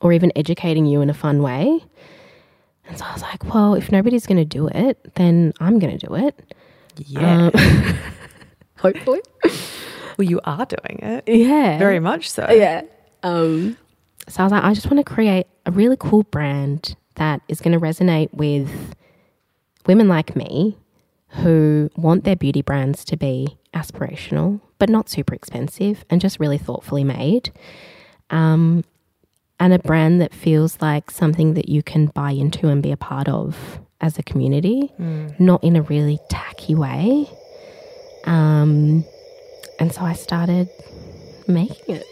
[0.00, 1.82] or even educating you in a fun way.
[2.88, 5.98] And so I was like, well, if nobody's going to do it, then I'm going
[5.98, 6.54] to do it.
[6.96, 7.50] yeah.
[7.52, 7.98] Um,
[8.78, 9.20] hopefully.
[10.16, 11.24] well, you are doing it.
[11.26, 11.78] Yeah.
[11.78, 12.46] Very much so.
[12.50, 12.82] Yeah.
[13.22, 13.76] Um,
[14.28, 17.60] so I was like, I just want to create a really cool brand that is
[17.60, 18.94] going to resonate with
[19.86, 20.76] women like me
[21.28, 26.58] who want their beauty brands to be aspirational, but not super expensive and just really
[26.58, 27.52] thoughtfully made.
[28.30, 28.84] Um,
[29.58, 32.96] and a brand that feels like something that you can buy into and be a
[32.96, 34.92] part of as a community,
[35.38, 37.28] not in a really tacky way.
[38.24, 39.04] Um,
[39.78, 40.68] and so I started
[41.46, 42.06] making it.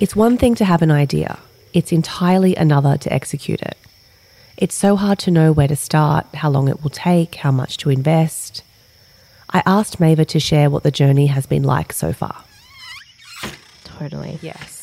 [0.00, 1.38] It's one thing to have an idea,
[1.72, 3.76] it's entirely another to execute it.
[4.56, 7.76] It's so hard to know where to start, how long it will take, how much
[7.78, 8.62] to invest.
[9.50, 12.44] I asked Maeva to share what the journey has been like so far.
[13.84, 14.38] Totally.
[14.42, 14.73] Yes.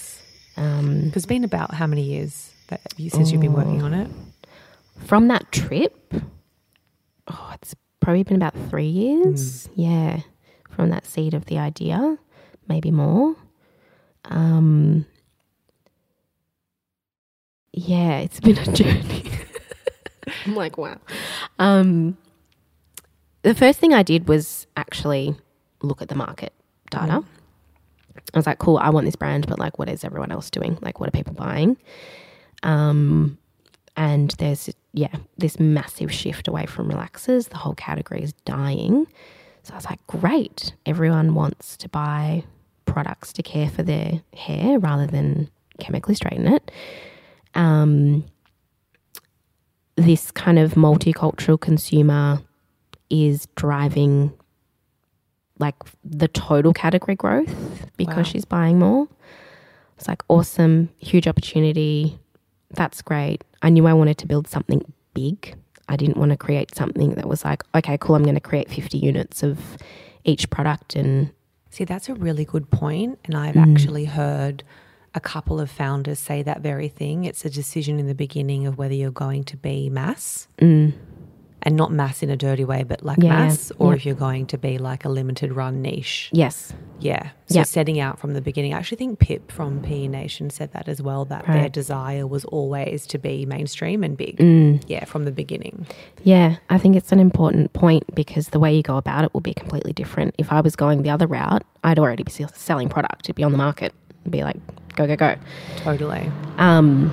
[0.62, 4.10] Um, it's been about how many years that you, since you've been working on it?
[5.06, 6.14] from that trip,
[7.28, 9.68] oh, it's probably been about three years.
[9.76, 10.22] Yeah,
[10.70, 12.18] from that seed of the idea,
[12.68, 13.36] maybe more.
[14.26, 15.06] Um,
[17.74, 19.32] yeah, it's been a journey.
[20.46, 21.00] I'm like, wow.
[21.58, 22.18] Um,
[23.42, 25.36] the first thing I did was actually
[25.82, 26.54] look at the market
[26.92, 27.24] data.
[28.34, 30.78] I was like, cool, I want this brand, but like, what is everyone else doing?
[30.82, 31.78] Like, what are people buying?
[32.64, 33.38] Um,
[33.96, 39.06] and there's yeah this massive shift away from relaxers the whole category is dying
[39.64, 42.44] so i was like great everyone wants to buy
[42.86, 45.50] products to care for their hair rather than
[45.80, 46.72] chemically straighten it
[47.54, 48.24] um,
[49.96, 52.42] this kind of multicultural consumer
[53.10, 54.32] is driving
[55.62, 57.54] like the total category growth
[57.98, 58.32] because Wow.
[58.32, 59.08] she's buying more
[59.98, 62.18] it's like awesome huge opportunity
[62.74, 63.44] that's great.
[63.62, 64.82] I knew I wanted to build something
[65.14, 65.56] big.
[65.90, 68.70] I didn't want to create something that was like, okay, cool, I'm going to create
[68.70, 69.60] 50 units of
[70.24, 70.96] each product.
[70.96, 71.32] And
[71.70, 73.74] See, that's a really good point, And I've Mm.
[73.74, 74.64] actually heard
[75.14, 77.26] a couple of founders say that very thing.
[77.26, 80.94] It's a decision in the beginning of whether you're going to be mass mm,
[81.64, 83.96] and not mass in a dirty way, but like Yeah, mass, or Yeah.
[83.98, 86.30] if you're going to be like a limited run niche.
[86.34, 87.30] yes, Yeah.
[87.48, 87.64] So Yeah.
[87.64, 88.76] setting out from the beginning.
[88.76, 92.46] I actually think Pip from PE Nation said that as well, that their desire was
[92.46, 94.38] always to be mainstream and big.
[94.38, 95.88] mm, Yeah, from the beginning.
[96.24, 99.42] yeah, I think it's an important point because the way you go about it will
[99.42, 100.36] be completely different.
[100.38, 103.52] If I was going the other route, I'd already be selling product, it'd be on
[103.52, 104.58] the market, it'd be like,
[104.96, 105.36] go, go, go.
[105.78, 106.32] Totally.
[106.60, 107.12] Um,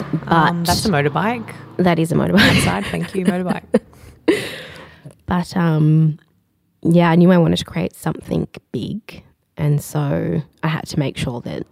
[0.00, 1.54] but Um, that's a motorbike.
[1.78, 2.56] that is a motorbike.
[2.56, 2.86] Outside.
[2.86, 3.64] Thank you, motorbike.
[5.26, 6.18] But um,
[6.82, 9.22] yeah, I knew I wanted to create something big.
[9.56, 11.64] And so I had to make sure that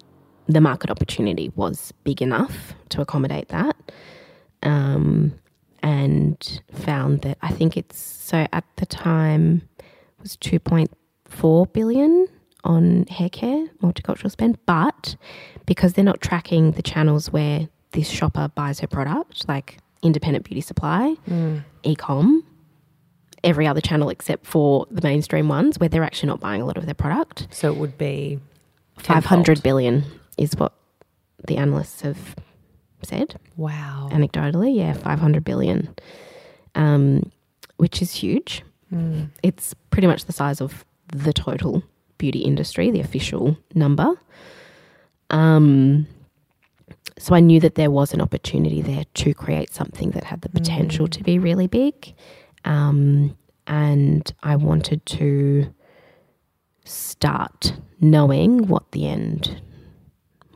[0.46, 3.76] the market opportunity was big enough to accommodate that.
[4.62, 5.34] Um,
[5.82, 12.26] and found that I think it's so at the time it was 2.4 billion
[12.64, 14.58] on hair care, multicultural spend.
[14.64, 15.16] But
[15.66, 20.60] because they're not tracking the channels where this shopper buys her product, like independent beauty
[20.60, 21.16] supply,
[21.84, 22.42] ecom,
[23.42, 26.76] every other channel except for the mainstream ones where they're actually not buying a lot
[26.76, 27.46] of their product.
[27.50, 28.38] So it would be
[28.98, 29.62] 500 tenfold.
[29.62, 30.04] billion
[30.38, 30.72] is what
[31.46, 32.36] the analysts have
[33.02, 34.08] said Wow.
[34.12, 34.76] anecdotally.
[34.76, 35.94] Yeah, 500 billion,
[36.74, 37.32] um,
[37.78, 38.62] which is huge.
[38.92, 39.30] Mm.
[39.42, 41.82] It's pretty much the size of the total
[42.18, 44.12] beauty industry, the official number.
[45.30, 46.06] Um,
[47.20, 50.48] so I knew that there was an opportunity there to create something that had the
[50.48, 52.14] potential to be really big.
[52.64, 55.72] Um, and I wanted to
[56.84, 59.60] start knowing what the end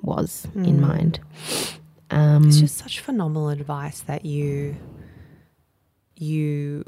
[0.02, 1.20] was in mind.
[2.10, 4.76] Um, It's just such phenomenal advice that you
[6.16, 6.84] you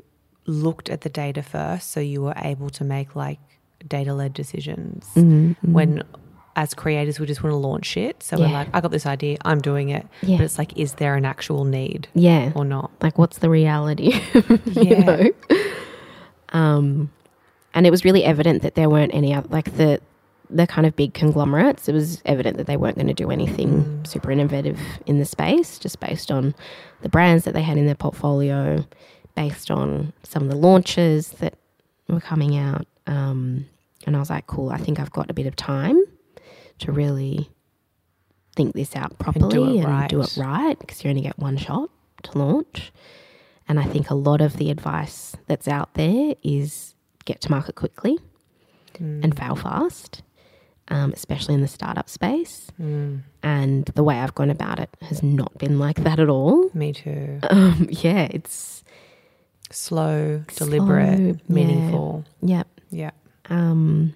[0.46, 3.40] looked at the data first, so you were able to make like
[3.86, 5.06] data led decisions.
[5.14, 5.72] Mm-hmm.
[5.72, 6.02] When
[6.56, 8.22] as creators, we just want to launch shit.
[8.22, 10.06] So we're like, I got this idea, I'm doing it.
[10.22, 10.38] Yeah.
[10.38, 12.50] But it's like, is there an actual need Yeah.
[12.56, 12.90] or not?
[13.02, 14.18] Like, what's the reality?
[14.64, 14.82] Yeah.
[14.82, 15.30] you know?
[16.50, 17.10] Um,
[17.74, 20.00] and it was really evident that there weren't any other, like the,
[20.48, 24.02] the kind of big conglomerates, it was evident that they weren't going to do anything
[24.06, 26.54] super innovative in the space, just based on
[27.02, 28.84] the brands that they had in their portfolio,
[29.34, 31.54] based on some of the launches that
[32.08, 32.86] were coming out.
[33.06, 33.66] Um,
[34.06, 36.00] and I was like, cool, I think I've got a bit of time
[36.78, 37.50] to really
[38.54, 40.08] think this out properly and right.
[40.08, 41.90] do it right because you only get one shot
[42.24, 42.92] to launch.
[43.68, 47.74] And I think a lot of the advice that's out there is get to market
[47.74, 48.18] quickly
[48.98, 50.22] and fail fast,
[50.88, 52.68] um, especially in the startup space.
[53.42, 56.70] And the way I've gone about it has not been like that at all.
[56.72, 57.40] Me too.
[57.50, 58.84] Um, yeah, it's
[59.70, 61.32] Slow, deliberate, yeah.
[61.48, 62.24] meaningful.
[62.40, 62.62] yeah.
[62.90, 63.10] Yeah.
[63.50, 64.14] Um,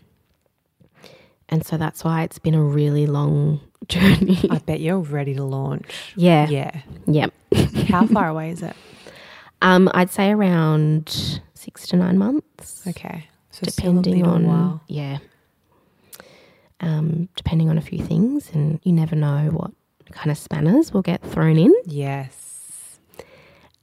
[1.51, 4.39] and so that's why it's been a really long journey.
[4.51, 6.13] I bet you're ready to launch.
[6.17, 6.81] yeah, Yeah.
[7.07, 7.33] Yep.
[7.89, 8.75] How far away is it?
[9.63, 12.87] Um, I'd say around six to nine months.
[12.87, 13.29] Okay.
[13.51, 14.83] So depending on while.
[14.87, 15.19] yeah
[16.81, 19.71] um, depending on a few things and you never know what
[20.13, 22.99] kind of spanners will get thrown in Yes.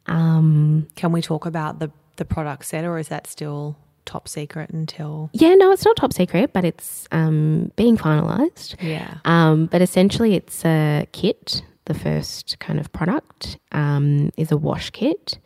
[0.08, 3.78] um, Can we talk about the the product set, or is that still
[4.08, 5.30] top secret until?
[5.34, 9.18] yeah no it's not top secret but it's um, being finalized Yeah.
[9.26, 14.90] um, but essentially it's a kit the first kind of product um, is a wash
[14.90, 15.38] kit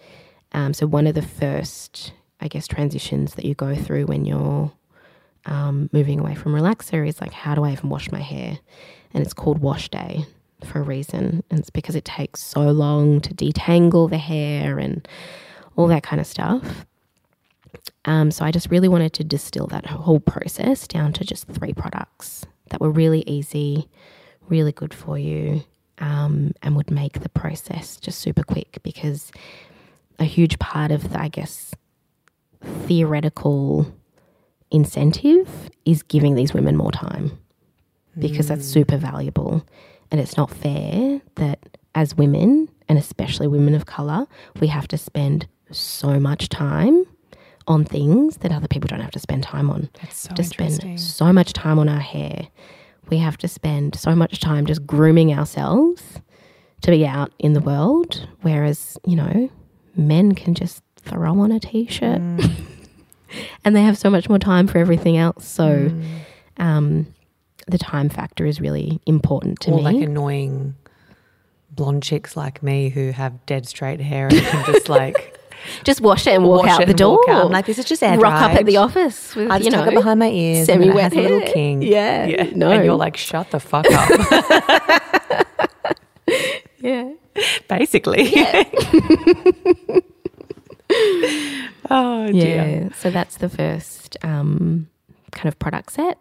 [0.53, 4.71] um, so one of the first i guess transitions that you go through when you're
[5.45, 8.59] um, moving away from relaxer is like, how do I even wash my hair?
[9.11, 10.23] And it's called wash day
[10.63, 11.43] for a reason.
[11.49, 15.07] And it's because it takes so long to detangle the hair and
[15.75, 16.85] all that kind of stuff.
[18.05, 21.73] Um, so I just really wanted to distill that whole process down to just three
[21.73, 23.87] products that were really easy,
[24.49, 25.63] really good for you,
[25.99, 29.31] um, and would make the process just super quick because
[30.17, 31.73] a huge part of the, I guess,
[32.87, 33.93] theoretical
[34.71, 37.37] incentive is giving these women more time
[38.17, 39.65] because that's super valuable.
[40.11, 44.27] And it's not fair that as women, and especially women of color,
[44.59, 47.05] we have to spend so much time
[47.71, 49.89] on things that other people don't have to spend time on.
[50.01, 52.47] That's so to spend so much time on our hair.
[53.09, 56.01] We have to spend so much time just grooming ourselves
[56.81, 58.27] to be out in the world.
[58.41, 59.49] Whereas, you know,
[59.95, 62.21] men can just throw on a t shirt
[63.65, 65.47] and they have so much more time for everything else.
[65.47, 65.91] So,
[66.57, 67.07] um,
[67.67, 69.83] the time factor is really important to or me.
[69.83, 70.75] like annoying
[71.71, 75.37] blonde chicks like me who have dead straight hair and can just like
[75.83, 77.17] just wash it and walk wash out it the and door.
[77.17, 77.45] walk out.
[77.45, 79.71] I'm like, this is just air rock up at the office with I just you
[79.71, 80.69] know tuck it behind my ears.
[80.69, 81.53] and then it semi-wet has a little hair.
[81.53, 81.81] king.
[81.81, 82.49] Yeah, yeah.
[82.55, 82.71] no.
[82.71, 84.09] And you're like, shut the fuck up.
[86.79, 87.11] yeah.
[87.67, 88.33] Basically.
[91.89, 92.65] oh dear.
[92.67, 92.89] Yeah.
[92.95, 94.87] So that's the first um,
[95.31, 96.17] kind of product set.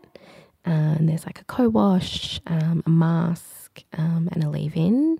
[0.67, 5.19] Uh, and there's like a co-wash, um, a mask, um, and a leave-in.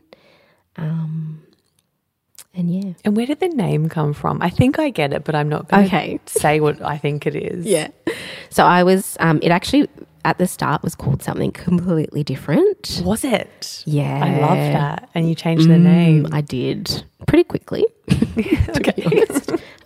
[0.77, 1.43] Um,
[2.55, 2.93] and yeah.
[3.05, 4.43] And where did the name come from?
[4.43, 6.21] I think I get it, but I'm not going to Okay.
[6.27, 7.65] say what I think it is.
[7.67, 7.89] Yeah.
[8.51, 9.17] So I was.
[9.21, 9.89] Um, it actually
[10.25, 13.01] at the start was called something completely different.
[13.05, 13.83] Was it?
[13.87, 14.23] Yeah.
[14.23, 15.09] I love that.
[15.15, 16.27] And you changed the name.
[16.33, 17.87] I did pretty quickly.
[18.13, 18.95] okay.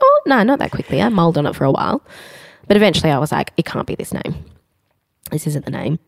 [0.01, 1.01] Oh no, not that quickly.
[1.03, 2.03] I mulled on it for a while,
[2.67, 4.35] but eventually I was like, it can't be this name.
[5.31, 5.99] This isn't the name.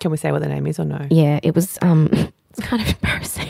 [0.00, 1.06] Can we say what the name is or no?
[1.10, 1.78] Yeah, it was.
[1.82, 2.08] Um,
[2.50, 3.48] it's kind of embarrassing.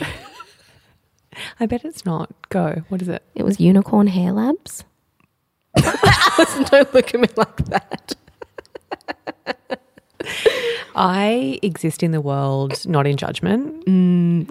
[1.59, 2.31] I bet it's not.
[2.49, 2.83] Go.
[2.89, 3.23] What is it?
[3.35, 4.83] It was Unicorn Hair Labs.
[6.71, 8.15] Don't look at me like that.
[10.95, 13.83] I exist in the world, not in judgment.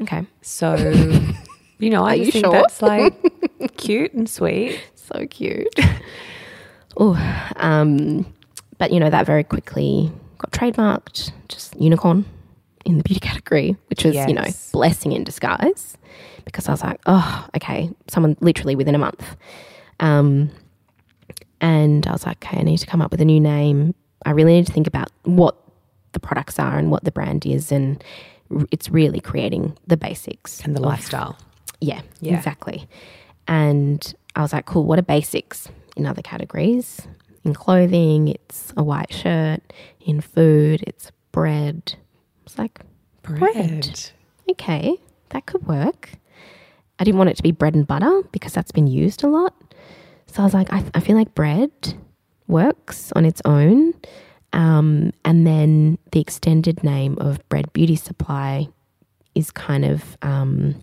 [0.02, 0.74] Okay, So,
[1.78, 2.52] you know, I Are just think sure?
[2.52, 3.14] that's like
[3.76, 4.80] cute and sweet.
[4.94, 5.68] so cute.
[6.96, 7.16] oh,
[7.56, 8.32] um,
[8.78, 11.32] but you know that very quickly got trademarked.
[11.48, 12.24] Just unicorn
[12.84, 15.96] in the beauty category, which was you know blessing in disguise
[16.46, 19.36] because I was like, oh, okay, someone literally within a month.
[20.00, 20.50] Um,
[21.60, 23.94] and I was like, okay, I need to come up with a new name.
[24.24, 25.56] I really need to think about what
[26.12, 28.02] the products are and what the brand is, and
[28.70, 31.36] it's really creating the basics And the of- lifestyle.
[31.80, 32.36] yeah, Yeah.
[32.36, 32.88] exactly.
[33.48, 37.06] And I was like, cool, what are basics in other categories?
[37.44, 39.60] In clothing, it's a white shirt.
[40.00, 41.94] In food, it's bread.
[42.44, 42.80] It's like,
[43.22, 43.38] bread.
[43.38, 44.10] bread.
[44.50, 44.96] Okay,
[45.30, 46.10] that could work.
[46.98, 49.54] I didn't want it to be bread and butter because that's been used a lot.
[50.26, 51.70] So I was like, I, I feel like bread
[52.46, 53.94] works on its own.
[54.52, 58.68] Um, and then the extended name of Bread Beauty Supply
[59.34, 60.82] is kind of um,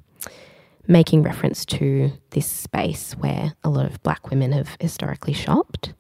[0.88, 5.94] making reference to this space where a lot of black women have historically shopped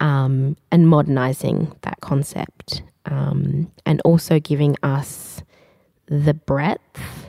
[0.00, 5.42] um, and modernizing that concept um, and also giving us
[6.06, 7.27] the breadth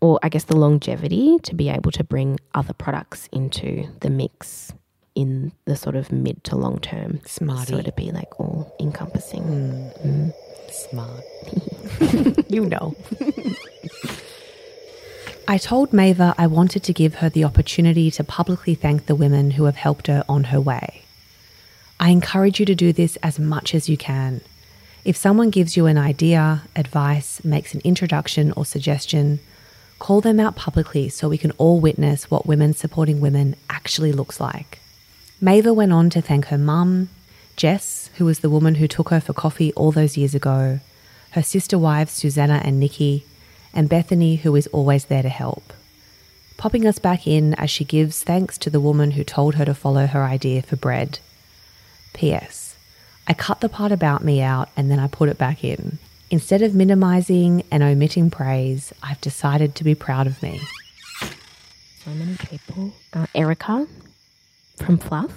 [0.00, 4.72] or I guess the longevity to be able to bring other products into the mix
[5.14, 7.20] in the sort of mid to long term.
[7.24, 7.72] Smarty.
[7.72, 9.42] So it'd be like all encompassing.
[9.42, 10.32] Mm.
[10.70, 11.24] Smart.
[12.50, 12.94] you know.
[15.48, 19.52] I told Maeva I wanted to give her the opportunity to publicly thank the women
[19.52, 21.02] who have helped her on her way.
[21.98, 24.42] I encourage you to do this as much as you can.
[25.04, 29.38] If someone gives you an idea, advice, makes an introduction or suggestion,
[29.98, 34.40] call them out publicly so we can all witness what women supporting women actually looks
[34.40, 34.78] like.
[35.42, 37.08] Maeva went on to thank her mum,
[37.56, 40.80] Jess, who was the woman who took her for coffee all those years ago,
[41.30, 43.24] her sister wives Susanna and Nikki,
[43.72, 45.72] and Bethany, who is always there to help.
[46.56, 49.74] Popping us back in as she gives thanks to the woman who told her to
[49.74, 51.18] follow her idea for bread.
[52.14, 52.76] P.S.
[53.28, 55.98] I cut the part about me out and then I put it back in.
[56.30, 60.60] Instead of minimizing and omitting praise, I've decided to be proud of me.
[62.04, 62.92] So many people.
[63.12, 63.86] Uh, Erica
[64.76, 65.32] from Fluff.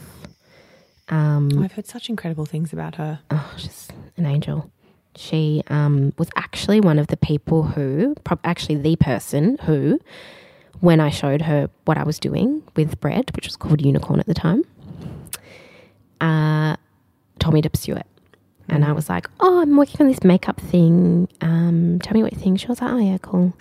[1.09, 3.19] Um, I've heard such incredible things about her.
[3.31, 4.71] oh, she's an angel.
[5.15, 9.99] She um, was actually one of the people who, prob- actually the person who,
[10.81, 14.27] when I showed her what I was doing with bread, which was called Unicorn at
[14.27, 14.63] the time,
[16.21, 16.75] uh,
[17.39, 18.05] told me to pursue it.
[18.69, 21.27] And I was like, oh, I'm working on this makeup thing.
[21.41, 22.59] Um, tell me what you think.
[22.59, 23.53] She was like, oh, yeah, cool.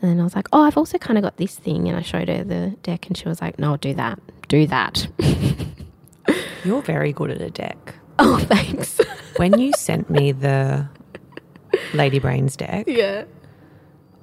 [0.00, 1.88] And then I was like, oh, I've also kind of got this thing.
[1.88, 4.18] And I showed her the deck, and she was like, no, do that.
[4.48, 5.06] Do that.
[6.64, 7.94] You're very good at a deck.
[8.18, 9.00] oh, thanks.
[9.36, 10.88] When you sent me the
[11.94, 13.24] Lady Brains deck, yeah.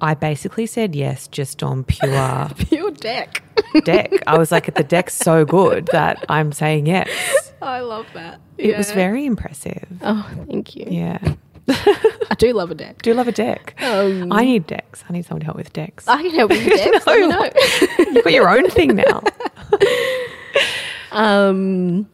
[0.00, 3.42] I basically said yes just on pure Pure deck.
[3.84, 4.12] deck.
[4.26, 7.52] I was like, the deck's so good that I'm saying yes.
[7.62, 8.40] I love that.
[8.58, 9.86] It was very impressive.
[10.02, 10.86] Oh, thank you.
[10.88, 11.18] Yeah.
[11.68, 13.02] I do love a deck.
[13.02, 13.74] Do you love a deck.
[13.82, 15.04] Um, I need decks.
[15.08, 16.08] I need someone to help with decks.
[16.08, 17.06] I can help with decks.
[17.06, 17.14] No.
[17.28, 17.50] know.
[17.98, 19.22] You've got your own thing now.
[21.12, 22.08] Um,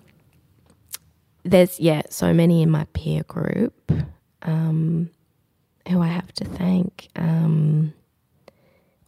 [1.45, 3.93] there's yeah, so many in my peer group
[4.43, 5.11] um,
[5.89, 7.09] who I have to thank.
[7.16, 7.93] Um,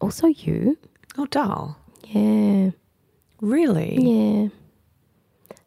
[0.01, 0.79] also, you,
[1.17, 1.77] Oh, doll.
[2.07, 2.71] yeah,
[3.41, 3.97] Really?
[4.01, 4.49] yeah.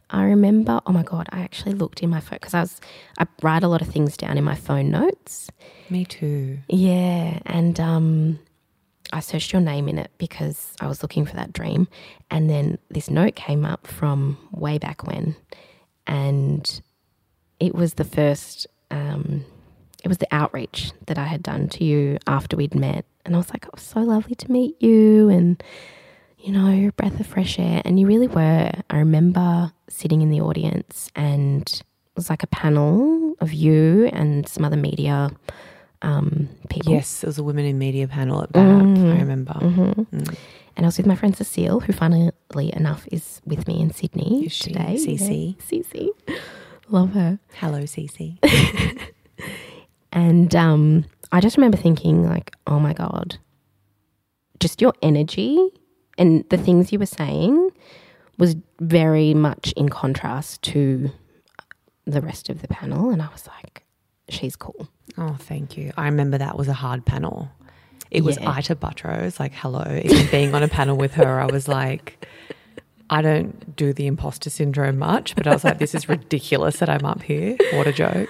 [0.09, 0.81] I remember.
[0.85, 1.27] Oh my god!
[1.31, 2.81] I actually looked in my phone because I was
[3.17, 5.49] I write a lot of things down in my phone notes.
[5.89, 6.59] Me too.
[6.67, 8.39] Yeah, and um,
[9.13, 11.87] I searched your name in it because I was looking for that dream,
[12.29, 15.35] and then this note came up from way back when,
[16.05, 16.81] and
[17.61, 18.67] it was the first.
[18.89, 19.45] Um,
[20.01, 23.37] it was the outreach that I had done to you after we'd met, and I
[23.37, 25.61] was like, "It was so lovely to meet you," and
[26.37, 28.71] you know, you're a breath of fresh air, and you really were.
[28.89, 31.83] I remember sitting in the audience, and it
[32.15, 35.31] was like a panel of you and some other media
[36.01, 36.93] um, people.
[36.93, 38.63] Yes, there was a women in media panel at BAP.
[38.63, 39.53] I remember.
[39.53, 40.15] Mm-hmm.
[40.15, 40.37] Mm.
[40.77, 42.31] And I was with my friend Cecile, who funnily
[42.73, 44.95] enough is with me in Sydney today.
[44.97, 45.55] Cece.
[45.59, 46.09] Yeah, Cece.
[46.89, 47.39] Love her.
[47.55, 48.37] Hello, Cece.
[50.11, 53.37] And um, I just remember thinking, like, oh my God,
[54.59, 55.69] just your energy
[56.17, 57.69] and the things you were saying
[58.37, 61.11] was very much in contrast to
[62.05, 63.09] the rest of the panel.
[63.09, 63.83] And I was like,
[64.29, 64.89] she's cool.
[65.17, 65.91] Oh, thank you.
[65.97, 67.49] I remember that was a hard panel.
[68.09, 68.49] It was Yeah.
[68.51, 69.85] Ita Buttrose, like, hello.
[70.03, 72.27] Even being on a panel with her, I was like,
[73.09, 76.89] I don't do the imposter syndrome much, but I was like, this is ridiculous that
[76.89, 77.57] I'm up here.
[77.73, 78.29] What a joke.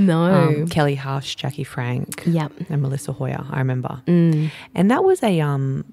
[0.00, 0.24] No.
[0.24, 2.50] Um, Kelly Hush, Jackie Frank, yep.
[2.68, 4.02] and Melissa Hoyer, I remember.
[4.06, 4.50] Mm.
[4.74, 5.84] And that was a, um,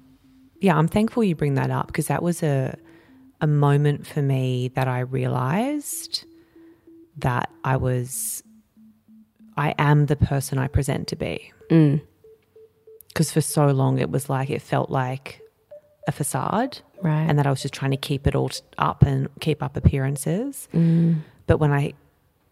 [0.60, 2.76] yeah, I'm thankful you bring that up because that was a,
[3.40, 6.24] a moment for me that I realized
[7.18, 8.42] that I was,
[9.56, 11.52] I am the person I present to be.
[11.70, 12.00] Mm.
[13.08, 15.40] Because for so long it was like, it felt like
[16.06, 17.26] a facade Right.
[17.28, 20.68] and that I was just trying to keep it all up and keep up appearances.
[20.74, 21.16] mm.
[21.46, 21.92] But when I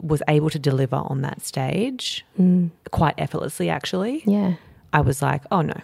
[0.01, 2.69] was able to deliver on that stage, Mm.
[2.91, 4.53] quite effortlessly actually, Yeah.
[4.93, 5.79] I was like, oh no,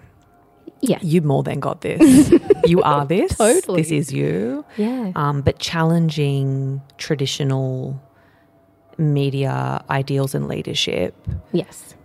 [0.82, 1.00] Yeah.
[1.02, 2.32] you more than got this.
[2.66, 3.36] you are this.
[3.38, 3.82] Totally.
[3.82, 4.66] This is you.
[4.78, 5.12] Yeah.
[5.16, 8.00] Um, but challenging traditional
[8.98, 11.16] media ideals and leadership
[11.52, 11.96] yes.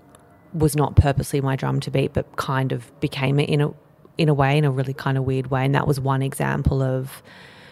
[0.55, 3.71] was not purposely my drum to beat, but kind of became it in a
[4.17, 5.65] in a way, in a really kind of weird way.
[5.65, 7.23] And that was one example of,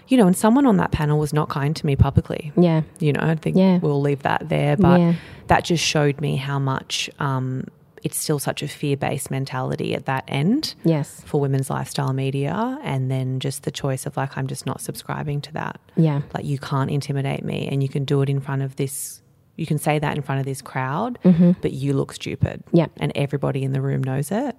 [0.08, 2.52] you know, and someone on that panel was not kind to me publicly.
[2.56, 2.82] Yeah.
[3.00, 3.78] You know, I think Yeah.
[3.78, 4.76] we'll leave that there.
[4.76, 5.14] But Yeah.
[5.48, 7.64] that just showed me how much um,
[8.02, 11.22] it's still such a fear based mentality at that end Yes.
[11.26, 12.78] for women's lifestyle media.
[12.84, 15.80] And then just the choice of like, I'm just not subscribing to that.
[15.96, 16.20] Yeah.
[16.34, 19.22] Like, you can't intimidate me and you can do it in front of this.
[19.56, 21.18] You can say that in front of this crowd,
[21.62, 22.62] but you look stupid.
[22.66, 22.76] Mm-hmm.
[22.76, 22.86] Yeah.
[22.98, 24.54] And everybody in the room knows it.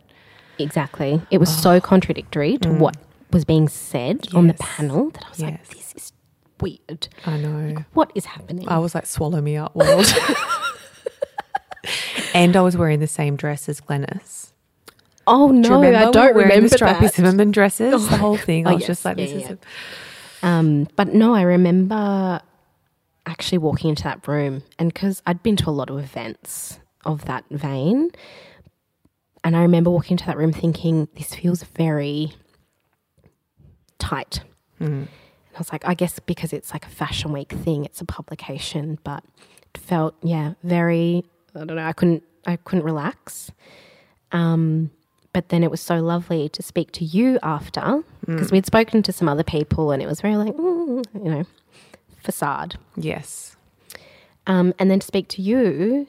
[0.60, 1.22] Exactly.
[1.32, 2.98] It was so contradictory to what
[3.32, 4.54] was being said on the.
[4.56, 6.14] Panel that I was like, this is
[6.62, 7.08] weird.
[7.26, 7.86] I know.
[7.94, 8.68] What is happening?
[8.68, 10.06] I was like, swallow me up, world.
[12.34, 14.52] and I was wearing the same dress as Glennis.
[15.26, 17.08] oh Do no, remember I don't wearing remember the stripy.
[17.08, 18.68] Zimmermann dresses, the whole thing.
[18.68, 18.88] I Oh, was yes.
[18.88, 19.52] just like, Yeah, this yeah.
[19.52, 19.58] is
[20.44, 22.42] Um, but no, I remember
[23.26, 27.26] actually walking into that room, and because I'd been to a lot of events of
[27.26, 28.12] that vein,
[29.44, 32.34] and I remember walking into that room thinking, this feels very
[34.00, 34.42] tight.
[34.80, 35.08] And
[35.56, 39.00] I was like, I guess because it's like a fashion week thing, it's a publication,
[39.04, 39.24] but
[39.74, 41.24] it felt, yeah, very,
[41.56, 43.52] I don't know, I couldn't, I couldn't relax.
[44.32, 44.92] Um,
[45.34, 49.12] but then it was so lovely to speak to you after because we'd spoken to
[49.12, 51.46] some other people and it was very like, mm, you know,
[52.24, 52.78] facade.
[52.96, 53.56] yes.
[54.48, 56.08] Um, and then to speak to you,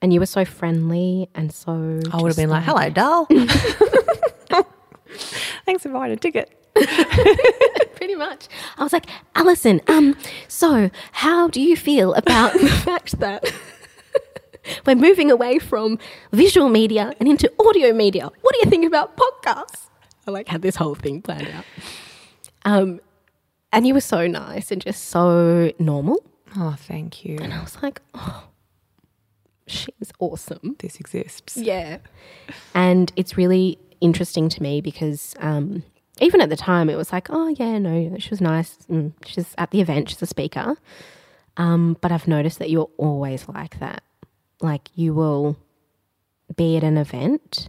[0.00, 2.00] and you were so friendly and so.
[2.12, 3.26] I would have been like, hello, doll.
[5.66, 6.50] Thanks for buying a ticket.
[7.94, 8.48] pretty much.
[8.78, 10.16] I was like, Alison, um,
[10.48, 13.52] so how do you feel about the fact that
[14.86, 15.98] we're moving away from
[16.32, 18.30] visual media and into audio media?
[18.40, 19.88] What do you think about podcasts?
[20.26, 21.64] I like had this whole thing planned out.
[22.64, 23.00] Um,
[23.72, 26.24] and you were so nice and just so normal.
[26.56, 27.38] Oh, thank you.
[27.40, 28.44] And I was like, oh,
[29.66, 30.76] she's awesome.
[30.80, 31.56] This exists.
[31.56, 31.98] Yeah.
[32.74, 35.84] And it's really interesting to me because um,
[36.20, 38.76] even at the time, it was like, oh, yeah, no, she was nice.
[38.90, 40.76] Mm, she's at the event, she's a speaker.
[41.56, 44.02] Um, but I've noticed that you're always like that.
[44.60, 45.56] Like, you will
[46.56, 47.68] be at an event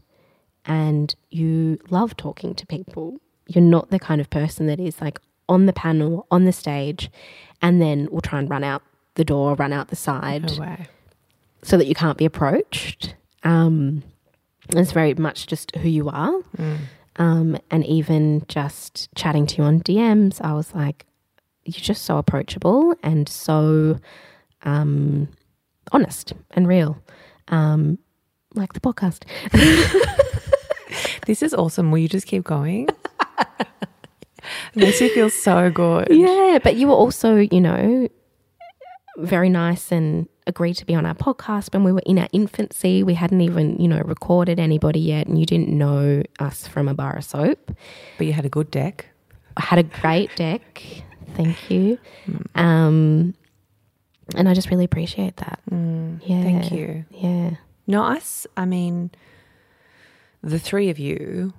[0.66, 3.20] and you love talking to people.
[3.48, 7.10] You're not the kind of person that is like on the panel, on the stage,
[7.62, 8.82] and then will try and run out
[9.16, 10.88] the door, run out the side No way.
[11.64, 13.16] so that you can't be approached.
[13.44, 14.04] Um,
[14.70, 16.42] it's very much just who you are.
[17.18, 21.06] Um, and even just chatting to you on DMs, I was like,
[21.66, 24.00] you're just so approachable and so
[24.64, 25.28] um,
[25.92, 27.02] honest and real.
[27.50, 28.00] Um,
[28.56, 29.24] like the podcast.
[31.26, 31.92] This is awesome.
[31.92, 32.90] Will you just keep going?
[33.40, 36.08] it makes me feel so good.
[36.10, 38.08] Yeah, but you were also, you know,
[39.18, 43.04] very nice and agreed to be on our podcast when we were in our infancy.
[43.04, 46.94] We hadn't even, you know, recorded anybody yet, and you didn't know us from a
[46.94, 47.72] bar of soap.
[48.18, 49.08] But you had a good deck.
[49.58, 50.84] I had a great deck.
[51.36, 51.98] Thank you.
[52.56, 53.34] Um,
[54.36, 55.60] and I just really appreciate that.
[55.70, 55.78] yeah.
[55.78, 57.06] Mm, Thank you.
[57.12, 57.52] Yeah.
[57.88, 59.12] No, us, I mean,
[60.42, 61.54] the three of you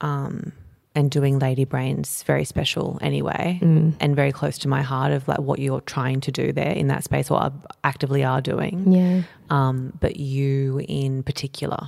[0.00, 0.52] um,
[0.98, 5.38] and doing Lady Brains very special anyway and very close to my heart of like
[5.48, 7.52] what you're trying to do there in that space or
[7.84, 8.74] actively are doing.
[8.92, 9.22] Yeah.
[9.56, 11.82] Um, but you in particular,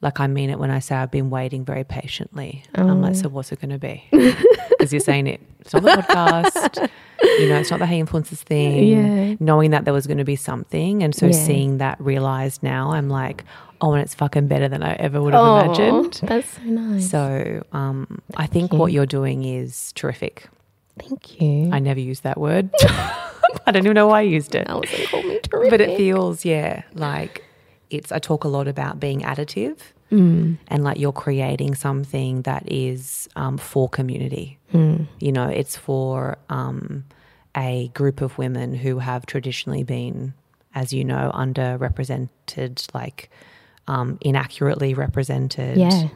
[0.00, 2.62] like I mean it when I say I've been waiting very patiently.
[2.74, 4.04] I'm like, so what's it going to be?
[4.72, 5.40] Because you're saying it.
[5.60, 6.88] It's not the podcast.
[7.40, 8.84] you know, it's not the Hey Influences thing.
[8.88, 9.34] Yeah.
[9.38, 11.32] Knowing that there was going to be something, and so Yeah.
[11.32, 13.44] seeing that realized now, I'm like,
[13.82, 16.20] oh, and it's fucking better than I ever would have Aw, imagined.
[16.22, 17.10] That's so nice.
[17.10, 18.78] So um, I think you.
[18.78, 20.48] what you're doing is terrific.
[20.98, 21.68] Thank you.
[21.72, 22.70] I never used that word.
[22.80, 25.70] I don't even know why I used it Alison called me terrific.
[25.70, 27.44] but it feels yeah like
[27.90, 29.76] it's i talk a lot about being additive
[30.10, 30.58] Mm.
[30.68, 35.06] and like you're creating something that is um, for community Mm.
[35.20, 37.04] you know it's for um,
[37.56, 40.34] a group of women who have traditionally been
[40.74, 43.30] as you know underrepresented like
[43.92, 46.08] um, inaccurately represented Yeah.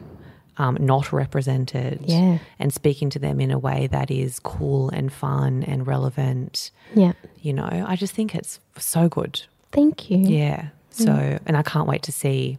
[0.57, 2.37] um, not represented Yeah.
[2.59, 7.13] and speaking to them in a way that is cool and fun and relevant Yeah.
[7.41, 9.35] you know i just think it's so good
[9.71, 10.17] Thank you.
[10.19, 10.69] yeah.
[10.89, 11.11] So,
[11.45, 12.57] and I can't wait to see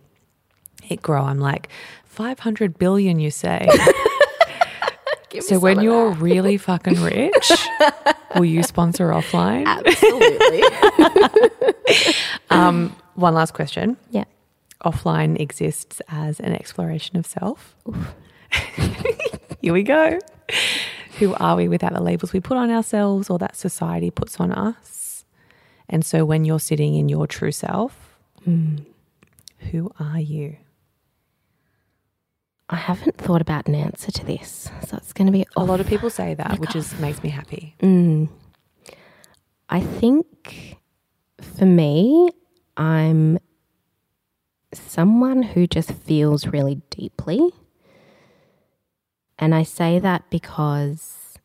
[0.89, 1.23] it grow.
[1.25, 1.69] I'm like,
[2.05, 3.67] 500 billion, you say?
[5.41, 7.53] So, when you're really fucking rich,
[8.35, 9.67] will you sponsor offline?
[9.67, 10.63] Absolutely.
[12.51, 13.97] Um, one last question.
[14.11, 14.25] yeah.
[14.85, 17.77] Offline exists as an exploration of self.
[19.61, 20.19] Here we go.
[21.19, 24.53] Who are we without the labels we put on ourselves or that society puts on
[24.53, 25.25] us?
[25.89, 30.57] And so, when you're sitting in your true self, who are you?
[32.71, 35.81] I haven't thought about an answer to this, so it's going to be A lot
[35.81, 37.75] of people say that, which is makes me happy.
[37.81, 38.29] Mm.
[39.71, 40.77] I think
[41.41, 42.31] for me,
[42.77, 43.39] I'm
[44.73, 47.51] someone who just feels really deeply.
[49.39, 51.39] And I say that because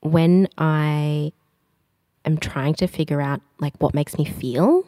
[0.00, 1.32] when I
[2.24, 4.84] am trying to figure out like what makes me feel,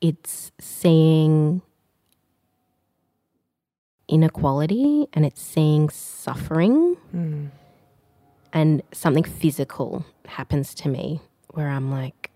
[0.00, 1.62] it's seeing
[4.08, 7.46] inequality and it's seeing suffering hmm.
[8.52, 12.30] and something physical happens to me where I'm like,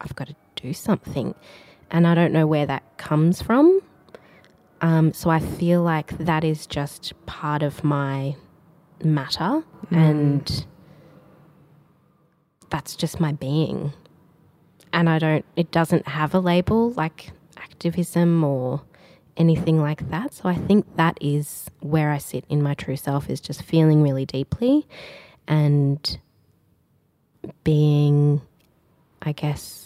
[0.00, 1.34] I've got to do something.
[1.90, 3.80] And I don't know where that comes from.
[4.80, 8.36] Um, so I feel like that is just part of my
[9.02, 10.66] matter and
[12.70, 13.92] that's just my being.
[14.92, 18.82] And I don't, it doesn't have a label like activism or
[19.36, 20.34] anything like that.
[20.34, 24.02] So I think that is where I sit in my true self is just feeling
[24.02, 24.86] really deeply
[25.46, 26.18] and
[27.64, 28.42] being,
[29.22, 29.84] I guess,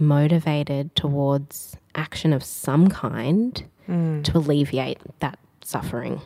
[0.00, 6.20] motivated towards action of some kind to alleviate that suffering.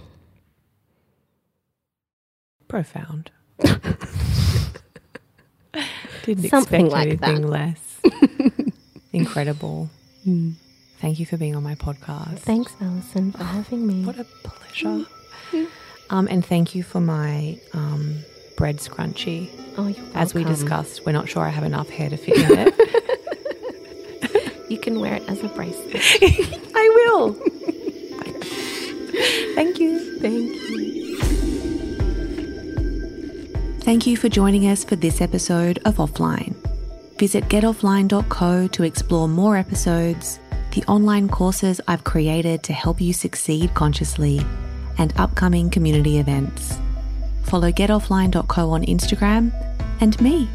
[2.69, 3.31] Profound.
[6.25, 8.01] Didn't Something expect like anything less.
[9.13, 9.91] Incredible.
[10.99, 12.39] Thank you for being on my podcast.
[12.41, 14.05] Thanks, Alison, for having me.
[14.05, 15.05] What a pleasure.
[16.11, 18.19] Um, and thank you for my um,
[18.57, 19.51] bread scrunchie.
[19.77, 22.59] oh, you're As we discussed, we're not sure I have enough hair to fit in
[22.69, 23.19] it.
[24.73, 25.97] you can wear it as a bracelet.
[26.75, 27.35] I will.
[29.55, 30.19] Thank you.
[30.19, 31.19] Thank you.
[33.81, 36.55] Thank you for joining us for this episode of Offline.
[37.19, 40.41] Visit getoffline.co to explore more episodes,
[40.73, 44.41] the online courses I've created to help you succeed consciously,
[44.99, 46.79] and upcoming community events.
[47.43, 49.53] Follow getoffline.co on Instagram
[50.01, 50.49] and me.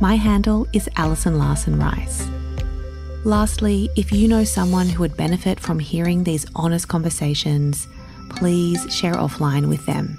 [0.00, 2.28] My handle is Alison Larson Rice.
[3.24, 7.88] Lastly, if you know someone who would benefit from hearing these honest conversations,
[8.28, 10.18] please share offline with them.